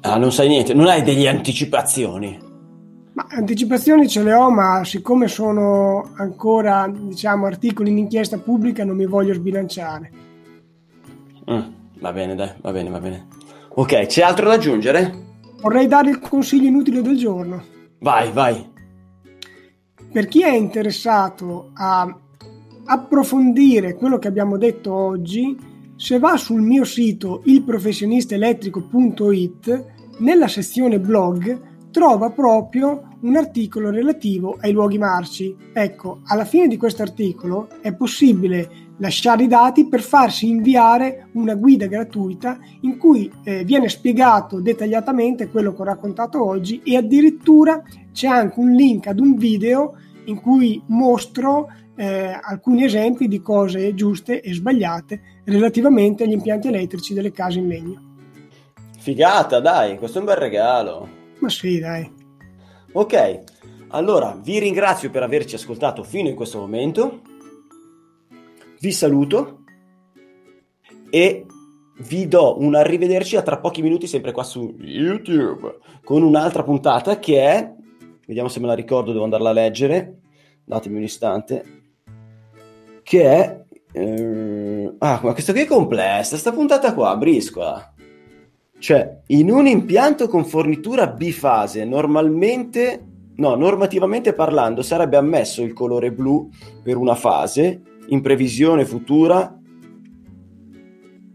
Ah, 0.00 0.16
non 0.16 0.32
sai 0.32 0.48
niente, 0.48 0.72
non 0.72 0.86
hai 0.86 1.02
delle 1.02 1.28
anticipazioni. 1.28 2.46
Ma 3.18 3.26
anticipazioni 3.30 4.08
ce 4.08 4.22
le 4.22 4.32
ho, 4.32 4.48
ma 4.48 4.84
siccome 4.84 5.26
sono 5.26 6.12
ancora, 6.18 6.88
diciamo, 6.88 7.46
articoli 7.46 7.90
in 7.90 7.98
inchiesta 7.98 8.38
pubblica, 8.38 8.84
non 8.84 8.94
mi 8.94 9.06
voglio 9.06 9.34
sbilanciare. 9.34 10.12
Mm, 11.50 11.60
va 11.98 12.12
bene, 12.12 12.36
dai, 12.36 12.52
va 12.60 12.70
bene, 12.70 12.90
va 12.90 13.00
bene. 13.00 13.26
Ok, 13.70 14.06
c'è 14.06 14.22
altro 14.22 14.46
da 14.46 14.52
aggiungere? 14.52 15.12
Vorrei 15.60 15.88
dare 15.88 16.10
il 16.10 16.20
consiglio 16.20 16.68
inutile 16.68 17.02
del 17.02 17.16
giorno. 17.16 17.60
Vai, 17.98 18.30
vai. 18.30 18.64
Per 20.12 20.28
chi 20.28 20.44
è 20.44 20.52
interessato 20.52 21.70
a 21.74 22.16
approfondire 22.84 23.96
quello 23.96 24.20
che 24.20 24.28
abbiamo 24.28 24.56
detto 24.58 24.94
oggi, 24.94 25.58
se 25.96 26.20
va 26.20 26.36
sul 26.36 26.60
mio 26.60 26.84
sito 26.84 27.42
ilprofessionistaelettrico.it, 27.46 29.84
nella 30.18 30.46
sezione 30.46 31.00
blog 31.00 31.66
trova 31.90 32.30
proprio 32.30 33.08
un 33.20 33.36
articolo 33.36 33.90
relativo 33.90 34.56
ai 34.60 34.72
luoghi 34.72 34.98
marci. 34.98 35.56
Ecco, 35.72 36.20
alla 36.26 36.44
fine 36.44 36.68
di 36.68 36.76
questo 36.76 37.02
articolo 37.02 37.68
è 37.80 37.94
possibile 37.94 38.86
lasciare 38.98 39.44
i 39.44 39.48
dati 39.48 39.88
per 39.88 40.00
farsi 40.00 40.48
inviare 40.48 41.28
una 41.32 41.54
guida 41.54 41.86
gratuita 41.86 42.58
in 42.82 42.98
cui 42.98 43.30
eh, 43.44 43.64
viene 43.64 43.88
spiegato 43.88 44.60
dettagliatamente 44.60 45.48
quello 45.48 45.72
che 45.72 45.82
ho 45.82 45.84
raccontato 45.84 46.44
oggi 46.44 46.80
e 46.84 46.96
addirittura 46.96 47.82
c'è 48.12 48.26
anche 48.26 48.58
un 48.58 48.72
link 48.72 49.06
ad 49.06 49.20
un 49.20 49.36
video 49.36 49.94
in 50.24 50.40
cui 50.40 50.82
mostro 50.86 51.68
eh, 51.96 52.38
alcuni 52.40 52.84
esempi 52.84 53.28
di 53.28 53.40
cose 53.40 53.94
giuste 53.94 54.40
e 54.40 54.52
sbagliate 54.52 55.20
relativamente 55.44 56.24
agli 56.24 56.32
impianti 56.32 56.68
elettrici 56.68 57.14
delle 57.14 57.32
case 57.32 57.58
in 57.58 57.68
legno. 57.68 58.02
Figata, 58.98 59.60
dai, 59.60 59.96
questo 59.96 60.18
è 60.18 60.20
un 60.20 60.26
bel 60.26 60.36
regalo. 60.36 61.17
Ma 61.40 61.48
sì, 61.48 61.78
dai. 61.78 62.10
Ok, 62.92 63.40
allora 63.88 64.38
vi 64.42 64.58
ringrazio 64.58 65.10
per 65.10 65.22
averci 65.22 65.54
ascoltato 65.54 66.02
fino 66.02 66.28
in 66.28 66.34
questo 66.34 66.58
momento. 66.58 67.20
Vi 68.80 68.92
saluto. 68.92 69.62
E 71.10 71.46
vi 72.00 72.28
do 72.28 72.58
un 72.60 72.74
arrivederci 72.74 73.36
a 73.36 73.42
tra 73.42 73.58
pochi 73.58 73.82
minuti 73.82 74.06
sempre 74.06 74.32
qua 74.32 74.42
su 74.42 74.76
YouTube 74.78 75.78
con 76.04 76.22
un'altra 76.22 76.62
puntata 76.62 77.18
che 77.18 77.42
è 77.42 77.74
vediamo 78.24 78.48
se 78.48 78.60
me 78.60 78.66
la 78.66 78.74
ricordo 78.74 79.12
devo 79.12 79.24
andarla 79.24 79.50
a 79.50 79.54
leggere. 79.54 80.18
Datemi 80.64 80.96
un 80.98 81.02
istante. 81.02 81.64
Che 83.02 83.22
è 83.22 83.64
eh, 83.92 84.94
ah 84.98 85.20
ma 85.22 85.32
questa 85.32 85.52
qui 85.52 85.62
è 85.62 85.66
complessa 85.66 86.36
sta 86.36 86.52
puntata 86.52 86.92
qua 86.92 87.16
briscola 87.16 87.94
cioè 88.78 89.20
in 89.28 89.50
un 89.50 89.66
impianto 89.66 90.28
con 90.28 90.44
fornitura 90.44 91.06
bifase 91.08 91.84
normalmente 91.84 93.02
No, 93.38 93.54
normativamente 93.54 94.32
parlando 94.32 94.82
sarebbe 94.82 95.16
ammesso 95.16 95.62
il 95.62 95.72
colore 95.72 96.10
blu 96.10 96.48
per 96.82 96.96
una 96.96 97.14
fase, 97.14 97.82
in 98.08 98.20
previsione 98.20 98.84
futura 98.84 99.56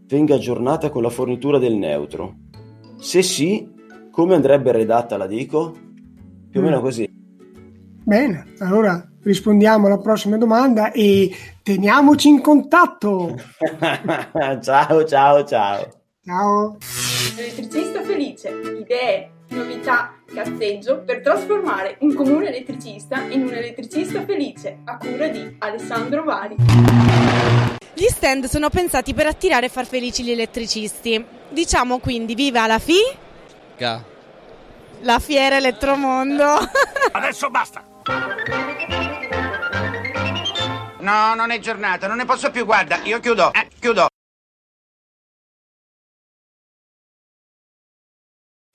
venga 0.07 0.35
aggiornata 0.35 0.89
con 0.89 1.01
la 1.01 1.09
fornitura 1.09 1.59
del 1.59 1.75
neutro. 1.75 2.35
Se 2.97 3.21
sì, 3.21 3.67
come 4.11 4.35
andrebbe 4.35 4.71
redatta 4.73 5.15
la 5.15 5.27
dico? 5.27 5.75
Più 6.49 6.59
o 6.59 6.63
meno 6.63 6.79
Mm. 6.79 6.81
così. 6.81 7.09
Bene, 8.03 8.47
allora 8.59 9.09
rispondiamo 9.21 9.87
alla 9.87 9.97
prossima 9.97 10.35
domanda 10.37 10.91
e 10.91 11.31
teniamoci 11.63 12.27
in 12.27 12.41
contatto. 12.41 13.35
ciao, 14.61 15.05
ciao, 15.05 15.43
ciao. 15.45 16.02
Ciao. 16.25 16.77
Elettricista 17.35 18.01
felice, 18.01 18.47
idee, 18.49 19.31
novità, 19.49 20.13
cazzeggio 20.33 20.99
per 20.99 21.19
trasformare 21.19 21.97
un 21.99 22.13
comune 22.13 22.47
elettricista 22.47 23.19
in 23.23 23.41
un 23.41 23.53
elettricista 23.53 24.23
felice 24.23 24.79
a 24.85 24.95
cura 24.95 25.27
di 25.27 25.57
Alessandro 25.59 26.23
Vari. 26.23 26.55
Gli 27.93 28.07
stand 28.07 28.45
sono 28.45 28.69
pensati 28.69 29.13
per 29.13 29.25
attirare 29.25 29.65
e 29.65 29.69
far 29.69 29.85
felici 29.85 30.23
gli 30.23 30.31
elettricisti. 30.31 31.25
Diciamo 31.49 31.99
quindi 31.99 32.35
viva 32.35 32.65
la 32.67 32.79
FI, 32.79 32.99
la 35.01 35.19
Fiera 35.19 35.57
Elettromondo. 35.57 36.55
Adesso 37.11 37.49
basta! 37.49 37.83
No, 40.99 41.35
non 41.35 41.51
è 41.51 41.59
giornata, 41.59 42.07
non 42.07 42.15
ne 42.15 42.23
posso 42.23 42.49
più, 42.49 42.63
guarda, 42.63 43.01
io 43.03 43.19
chiudo, 43.19 43.51
eh, 43.51 43.67
chiudo. 43.77 44.07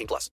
18 0.00 0.06
plus. 0.06 0.28